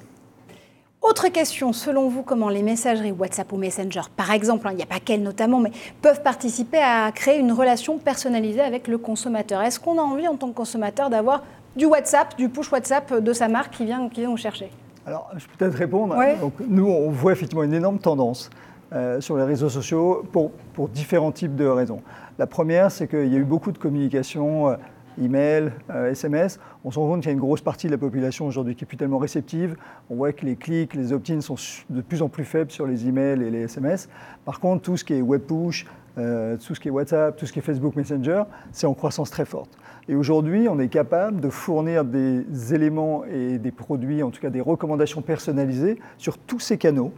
Autre 1.02 1.26
question, 1.30 1.72
selon 1.72 2.08
vous, 2.08 2.22
comment 2.22 2.48
les 2.48 2.62
messageries 2.62 3.10
WhatsApp 3.10 3.52
ou 3.52 3.56
Messenger, 3.56 4.02
par 4.16 4.30
exemple, 4.30 4.68
hein, 4.68 4.70
il 4.70 4.76
n'y 4.76 4.84
a 4.84 4.86
pas 4.86 5.00
qu'elles 5.00 5.24
notamment, 5.24 5.58
mais 5.58 5.72
peuvent 6.00 6.22
participer 6.22 6.78
à 6.78 7.10
créer 7.10 7.40
une 7.40 7.50
relation 7.50 7.98
personnalisée 7.98 8.60
avec 8.60 8.86
le 8.86 8.98
consommateur? 8.98 9.62
Est-ce 9.62 9.80
qu'on 9.80 9.98
a 9.98 10.02
envie 10.02 10.28
en 10.28 10.36
tant 10.36 10.48
que 10.48 10.54
consommateur 10.54 11.10
d'avoir 11.10 11.42
du 11.74 11.86
WhatsApp, 11.86 12.36
du 12.36 12.48
push 12.48 12.70
WhatsApp 12.70 13.14
de 13.14 13.32
sa 13.32 13.48
marque 13.48 13.74
qui 13.74 13.84
vient, 13.84 14.08
qui 14.08 14.20
vient 14.20 14.30
nous 14.30 14.36
chercher? 14.36 14.70
Alors, 15.06 15.30
je 15.36 15.46
peux 15.46 15.52
peut-être 15.56 15.76
répondre. 15.76 16.16
Donc, 16.40 16.54
nous, 16.68 16.88
on 16.88 17.10
voit 17.10 17.30
effectivement 17.30 17.62
une 17.62 17.74
énorme 17.74 18.00
tendance 18.00 18.50
euh, 18.92 19.20
sur 19.20 19.36
les 19.36 19.44
réseaux 19.44 19.68
sociaux 19.68 20.24
pour, 20.32 20.50
pour, 20.74 20.88
différents 20.88 21.30
types 21.30 21.54
de 21.54 21.64
raisons. 21.64 22.02
La 22.38 22.48
première, 22.48 22.90
c'est 22.90 23.06
qu'il 23.06 23.32
y 23.32 23.36
a 23.36 23.38
eu 23.38 23.44
beaucoup 23.44 23.70
de 23.70 23.78
communication. 23.78 24.70
Euh, 24.70 24.76
email, 25.22 25.72
SMS, 26.10 26.56
euh, 26.56 26.60
on 26.84 26.90
se 26.90 26.98
rend 26.98 27.08
compte 27.08 27.20
qu'il 27.20 27.28
y 27.28 27.30
a 27.30 27.34
une 27.34 27.40
grosse 27.40 27.62
partie 27.62 27.86
de 27.86 27.92
la 27.92 27.98
population 27.98 28.46
aujourd'hui 28.46 28.74
qui 28.74 28.84
est 28.84 28.86
plus 28.86 28.96
tellement 28.96 29.18
réceptive. 29.18 29.76
On 30.10 30.16
voit 30.16 30.32
que 30.32 30.44
les 30.44 30.56
clics, 30.56 30.92
les 30.94 31.12
opt-ins 31.12 31.40
sont 31.40 31.56
de 31.88 32.00
plus 32.00 32.20
en 32.20 32.28
plus 32.28 32.44
faibles 32.44 32.70
sur 32.70 32.86
les 32.86 33.06
emails 33.08 33.42
et 33.42 33.50
les 33.50 33.62
SMS. 33.62 34.08
Par 34.44 34.60
contre, 34.60 34.82
tout 34.82 34.96
ce 34.96 35.04
qui 35.04 35.14
est 35.14 35.22
web 35.22 35.42
push, 35.42 35.86
euh, 36.18 36.56
tout 36.56 36.74
ce 36.74 36.80
qui 36.80 36.88
est 36.88 36.90
WhatsApp, 36.90 37.36
tout 37.36 37.46
ce 37.46 37.52
qui 37.52 37.58
est 37.58 37.62
Facebook 37.62 37.96
Messenger, 37.96 38.44
c'est 38.72 38.86
en 38.86 38.94
croissance 38.94 39.30
très 39.30 39.44
forte. 39.44 39.70
Et 40.08 40.14
aujourd'hui, 40.14 40.68
on 40.68 40.78
est 40.78 40.88
capable 40.88 41.40
de 41.40 41.48
fournir 41.48 42.04
des 42.04 42.74
éléments 42.74 43.24
et 43.24 43.58
des 43.58 43.72
produits, 43.72 44.22
en 44.22 44.30
tout 44.30 44.40
cas 44.40 44.50
des 44.50 44.60
recommandations 44.60 45.22
personnalisées 45.22 45.98
sur 46.18 46.38
tous 46.38 46.60
ces 46.60 46.78
canaux 46.78 47.12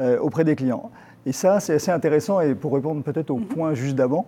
euh, 0.00 0.18
auprès 0.18 0.44
des 0.44 0.54
clients. 0.56 0.90
Et 1.26 1.32
ça, 1.32 1.60
c'est 1.60 1.74
assez 1.74 1.90
intéressant. 1.90 2.40
Et 2.40 2.54
pour 2.54 2.74
répondre 2.74 3.02
peut-être 3.02 3.30
au 3.30 3.38
mhm. 3.38 3.46
point 3.46 3.74
juste 3.74 3.96
d'avant, 3.96 4.26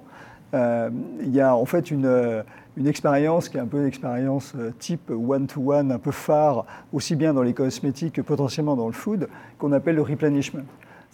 il 0.55 1.35
y 1.35 1.41
a 1.43 1.55
en 1.55 1.67
fait 1.67 1.91
une, 1.91 2.43
une 2.77 2.87
expérience 2.87 3.49
qui 3.49 3.57
est 3.57 3.61
un 3.61 3.67
peu 3.67 3.79
une 3.79 3.87
expérience 3.87 4.53
euh, 4.57 4.73
type 4.79 5.11
one-to-one, 5.11 5.93
un 5.93 5.99
peu 5.99 6.11
phare, 6.11 6.67
aussi 6.93 7.17
bien 7.17 7.33
dans 7.33 7.43
les 7.43 7.55
cosmétiques 7.55 8.15
que 8.15 8.21
potentiellement 8.21 8.77
dans 8.77 8.87
le 8.87 8.93
food, 8.93 9.29
qu'on 9.59 9.73
appelle 9.73 9.97
le 9.97 10.03
replenishment. 10.03 10.63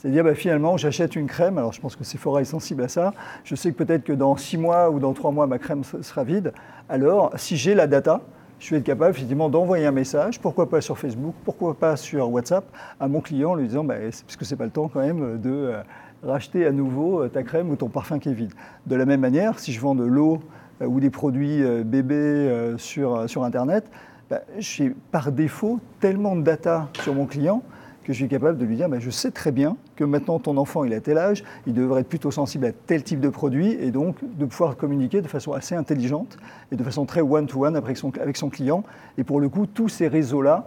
C'est-à-dire, 0.02 0.24
bah, 0.24 0.34
finalement, 0.34 0.76
j'achète 0.76 1.14
une 1.14 1.28
crème, 1.28 1.58
alors 1.58 1.72
je 1.72 1.80
pense 1.80 1.94
que 1.94 2.02
Sephora 2.02 2.40
est 2.40 2.44
sensible 2.44 2.82
à 2.82 2.88
ça, 2.88 3.14
je 3.44 3.54
sais 3.54 3.70
que 3.70 3.76
peut-être 3.76 4.02
que 4.02 4.12
dans 4.12 4.36
six 4.36 4.58
mois 4.58 4.90
ou 4.90 4.98
dans 4.98 5.12
trois 5.12 5.30
mois, 5.30 5.46
ma 5.46 5.60
crème 5.60 5.84
sera 5.84 6.24
vide. 6.24 6.52
Alors, 6.88 7.30
si 7.36 7.56
j'ai 7.56 7.76
la 7.76 7.86
data, 7.86 8.20
je 8.58 8.70
vais 8.70 8.78
être 8.78 8.84
capable 8.84 9.12
effectivement 9.12 9.48
d'envoyer 9.48 9.86
un 9.86 9.92
message, 9.92 10.40
pourquoi 10.40 10.68
pas 10.68 10.80
sur 10.80 10.98
Facebook, 10.98 11.36
pourquoi 11.44 11.74
pas 11.74 11.96
sur 11.96 12.28
WhatsApp, 12.32 12.64
à 12.98 13.06
mon 13.06 13.20
client, 13.20 13.54
lui 13.54 13.68
disant, 13.68 13.84
bah, 13.84 13.94
parce 14.00 14.34
que 14.36 14.44
c'est 14.44 14.56
pas 14.56 14.64
le 14.64 14.72
temps 14.72 14.88
quand 14.88 14.98
même 14.98 15.40
de 15.40 15.50
euh, 15.50 15.82
racheter 16.24 16.66
à 16.66 16.72
nouveau 16.72 17.22
euh, 17.22 17.28
ta 17.28 17.44
crème 17.44 17.70
ou 17.70 17.76
ton 17.76 17.88
parfum 17.88 18.18
qui 18.18 18.28
est 18.28 18.34
vide. 18.34 18.54
De 18.88 18.96
la 18.96 19.04
même 19.04 19.20
manière, 19.20 19.60
si 19.60 19.72
je 19.72 19.78
vends 19.78 19.94
de 19.94 20.04
l'eau, 20.04 20.40
euh, 20.80 20.86
ou 20.86 20.98
des 20.98 21.10
produits 21.10 21.62
bébés 21.84 22.74
sur, 22.76 23.30
sur 23.30 23.44
Internet, 23.44 23.84
bah, 24.28 24.40
j'ai 24.58 24.96
par 25.12 25.30
défaut 25.30 25.78
tellement 26.00 26.34
de 26.34 26.42
data 26.42 26.88
sur 27.04 27.14
mon 27.14 27.26
client 27.26 27.62
que 28.04 28.12
je 28.12 28.18
suis 28.18 28.28
capable 28.28 28.58
de 28.58 28.64
lui 28.64 28.76
dire 28.76 28.88
je 28.98 29.10
sais 29.10 29.30
très 29.30 29.52
bien 29.52 29.76
que 29.96 30.04
maintenant 30.04 30.38
ton 30.38 30.56
enfant 30.56 30.84
il 30.84 30.92
a 30.94 31.00
tel 31.00 31.18
âge, 31.18 31.44
il 31.66 31.74
devrait 31.74 32.00
être 32.02 32.08
plutôt 32.08 32.30
sensible 32.30 32.66
à 32.66 32.72
tel 32.72 33.02
type 33.02 33.20
de 33.20 33.28
produit 33.28 33.72
et 33.72 33.90
donc 33.90 34.16
de 34.22 34.44
pouvoir 34.44 34.76
communiquer 34.76 35.22
de 35.22 35.28
façon 35.28 35.52
assez 35.52 35.74
intelligente 35.74 36.36
et 36.70 36.76
de 36.76 36.82
façon 36.84 37.06
très 37.06 37.20
one-to-one 37.20 37.76
avec, 37.76 37.96
son, 37.96 38.10
client. 38.50 38.82
Et 39.18 39.24
pour 39.24 39.40
le 39.40 39.48
coup, 39.48 39.66
tous 39.66 39.88
ces 39.88 40.08
réseaux-là 40.08 40.66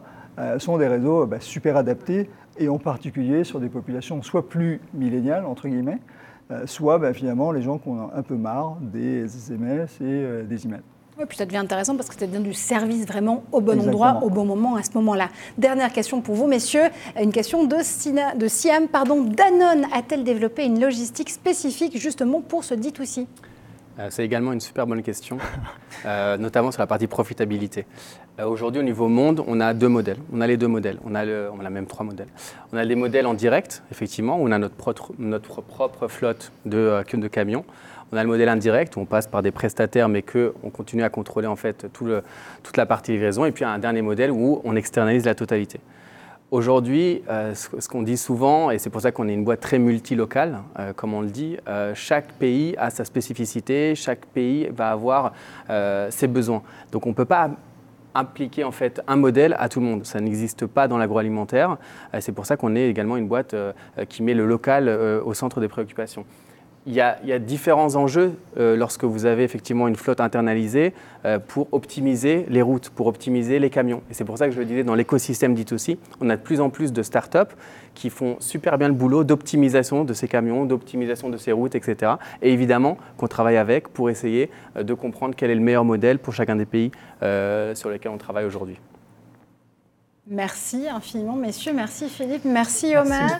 sont 0.57 0.77
des 0.77 0.87
réseaux 0.87 1.25
bah, 1.25 1.39
super 1.39 1.77
adaptés 1.77 2.29
et 2.57 2.69
en 2.69 2.77
particulier 2.77 3.43
sur 3.43 3.59
des 3.59 3.69
populations 3.69 4.21
soit 4.21 4.47
plus 4.47 4.81
milléniales, 4.93 5.45
entre 5.45 5.67
guillemets, 5.67 5.99
euh, 6.51 6.65
soit 6.67 6.99
bah, 6.99 7.13
finalement 7.13 7.51
les 7.51 7.61
gens 7.61 7.77
qui 7.77 7.89
ont 7.89 8.11
un 8.13 8.23
peu 8.23 8.35
marre 8.35 8.77
des 8.81 9.23
SMS 9.23 9.99
et 10.01 10.03
euh, 10.03 10.43
des 10.43 10.65
emails. 10.65 10.81
Oui, 11.17 11.23
puis 11.29 11.37
ça 11.37 11.45
devient 11.45 11.59
intéressant 11.59 11.95
parce 11.95 12.09
que 12.09 12.15
ça 12.19 12.27
devient 12.27 12.43
du 12.43 12.53
service 12.53 13.05
vraiment 13.07 13.45
au 13.53 13.61
bon 13.61 13.79
endroit, 13.79 14.19
au 14.21 14.29
bon 14.29 14.43
moment, 14.43 14.75
à 14.75 14.83
ce 14.83 14.89
moment-là. 14.95 15.29
Dernière 15.57 15.93
question 15.93 16.19
pour 16.19 16.35
vous, 16.35 16.45
messieurs. 16.45 16.89
Une 17.17 17.31
question 17.31 17.63
de, 17.63 17.77
de 18.37 18.47
Siam. 18.49 18.89
Pardon. 18.89 19.23
Danone 19.23 19.85
a-t-elle 19.93 20.25
développé 20.25 20.65
une 20.65 20.81
logistique 20.81 21.29
spécifique 21.29 21.97
justement 21.97 22.41
pour 22.41 22.65
ce 22.65 22.73
dit 22.73 22.93
aussi? 22.99 23.27
Euh, 23.97 24.07
c'est 24.09 24.25
également 24.25 24.51
une 24.51 24.59
super 24.59 24.85
bonne 24.85 25.01
question, 25.01 25.37
euh, 26.05 26.35
notamment 26.35 26.71
sur 26.71 26.81
la 26.81 26.87
partie 26.87 27.07
profitabilité. 27.07 27.85
Euh, 28.39 28.45
aujourd'hui, 28.45 28.81
au 28.81 28.83
niveau 28.83 29.07
monde, 29.07 29.41
on 29.47 29.61
a 29.61 29.73
deux 29.73 29.87
modèles. 29.87 30.17
On 30.33 30.41
a 30.41 30.47
les 30.47 30.57
deux 30.57 30.67
modèles. 30.67 30.99
On 31.05 31.15
a, 31.15 31.25
on 31.25 31.63
a 31.63 31.69
même 31.69 31.85
trois 31.85 32.05
modèles. 32.05 32.27
On 32.73 32.77
a 32.77 32.85
des 32.85 32.95
modèles 32.95 33.25
en 33.25 33.33
direct, 33.33 33.83
effectivement, 33.89 34.37
où 34.37 34.49
on 34.49 34.51
a 34.51 34.57
notre, 34.57 34.75
propre, 34.75 35.13
notre 35.17 35.61
propre 35.61 36.09
flotte 36.09 36.51
de, 36.65 37.01
de 37.13 37.27
camions. 37.29 37.63
On 38.11 38.17
a 38.17 38.23
le 38.23 38.29
modèle 38.29 38.49
indirect 38.49 38.95
où 38.95 38.99
on 38.99 39.05
passe 39.05 39.27
par 39.27 39.41
des 39.41 39.51
prestataires 39.51 40.09
mais 40.09 40.21
qu'on 40.21 40.69
continue 40.69 41.03
à 41.03 41.09
contrôler 41.09 41.47
en 41.47 41.55
fait 41.55 41.87
toute 41.91 42.77
la 42.77 42.85
partie 42.85 43.11
livraison. 43.13 43.45
Et 43.45 43.51
puis 43.51 43.65
un 43.65 43.79
dernier 43.79 44.01
modèle 44.01 44.31
où 44.31 44.61
on 44.63 44.75
externalise 44.75 45.25
la 45.25 45.35
totalité. 45.35 45.79
Aujourd'hui, 46.51 47.23
euh, 47.27 47.55
ce 47.55 47.89
qu'on 47.89 48.03
dit 48.03 48.17
souvent, 48.17 48.69
et 48.69 48.77
c'est 48.77 48.91
pour 48.91 49.01
ça 49.01 49.11
qu'on 49.11 49.27
est 49.27 49.33
une 49.33 49.43
boîte 49.43 49.61
très 49.61 49.79
multilocale, 49.79 50.59
euh, 50.77 50.93
comme 50.93 51.15
on 51.15 51.21
le 51.21 51.27
dit, 51.27 51.57
euh, 51.67 51.93
chaque 51.95 52.33
pays 52.33 52.75
a 52.77 52.91
sa 52.91 53.03
spécificité, 53.03 53.95
chaque 53.95 54.27
pays 54.27 54.69
va 54.71 54.91
avoir 54.91 55.33
ses 56.09 56.27
besoins. 56.27 56.61
Donc 56.91 57.07
on 57.07 57.09
ne 57.09 57.15
peut 57.15 57.25
pas 57.25 57.49
impliquer 58.13 58.63
en 58.63 58.71
fait 58.71 59.01
un 59.07 59.15
modèle 59.15 59.55
à 59.59 59.67
tout 59.67 59.79
le 59.79 59.87
monde. 59.87 60.05
Ça 60.05 60.21
n'existe 60.21 60.67
pas 60.67 60.87
dans 60.87 60.97
l'agroalimentaire. 60.97 61.77
c'est 62.19 62.31
pour 62.31 62.45
ça 62.45 62.55
qu'on 62.55 62.75
est 62.75 62.87
également 62.87 63.17
une 63.17 63.27
boîte 63.27 63.55
qui 64.07 64.23
met 64.23 64.33
le 64.33 64.45
local 64.45 64.87
au 65.25 65.33
centre 65.33 65.59
des 65.59 65.67
préoccupations 65.67 66.25
il 66.87 66.93
y, 66.93 67.01
a, 67.01 67.39
différents 67.39 67.95
enjeux 67.95 68.33
euh, 68.57 68.75
lorsque 68.75 69.05
vous 69.05 69.25
avez 69.25 69.43
effectivement 69.43 69.87
une 69.87 69.95
flotte 69.95 70.19
internalisée 70.19 70.93
euh, 71.25 71.39
pour 71.39 71.67
optimiser 71.71 72.45
les 72.47 72.61
routes, 72.61 72.89
pour 72.89 73.07
optimiser 73.07 73.57
les 73.57 73.71
camions. 73.71 74.03
Et 74.11 74.13
c'est 74.13 74.23
pour 74.23 74.37
ça 74.37 74.47
que 74.47 74.53
je 74.53 74.59
le 74.59 74.65
disais, 74.65 74.83
dans 74.83 74.93
l'écosystème 74.93 75.55
dit 75.55 75.65
aussi, 75.71 75.97
on 76.21 76.29
a 76.29 76.37
de 76.37 76.41
plus 76.41 76.61
en 76.61 76.69
plus 76.69 76.93
de 76.93 77.01
startups 77.01 77.55
qui 77.95 78.11
font 78.11 78.37
super 78.39 78.77
bien 78.77 78.87
le 78.87 78.93
boulot 78.93 79.23
d'optimisation 79.23 80.03
de 80.03 80.13
ces 80.13 80.27
camions, 80.27 80.65
d'optimisation 80.65 81.29
de 81.29 81.37
ces 81.37 81.51
routes, 81.51 81.73
etc. 81.73 82.13
Et 82.43 82.53
évidemment 82.53 82.97
qu'on 83.17 83.27
travaille 83.27 83.57
avec 83.57 83.87
pour 83.87 84.11
essayer 84.11 84.51
euh, 84.77 84.83
de 84.83 84.93
comprendre 84.93 85.33
quel 85.35 85.49
est 85.49 85.55
le 85.55 85.61
meilleur 85.61 85.85
modèle 85.85 86.19
pour 86.19 86.33
chacun 86.33 86.55
des 86.55 86.65
pays 86.65 86.91
sur 87.73 87.89
lesquels 87.89 88.11
on 88.11 88.19
travaille 88.19 88.45
aujourd'hui. 88.45 88.77
Merci 90.27 90.87
infiniment, 90.87 91.35
messieurs. 91.35 91.73
Merci 91.73 92.09
Philippe. 92.09 92.45
Merci 92.45 92.95
Omer. 92.95 93.39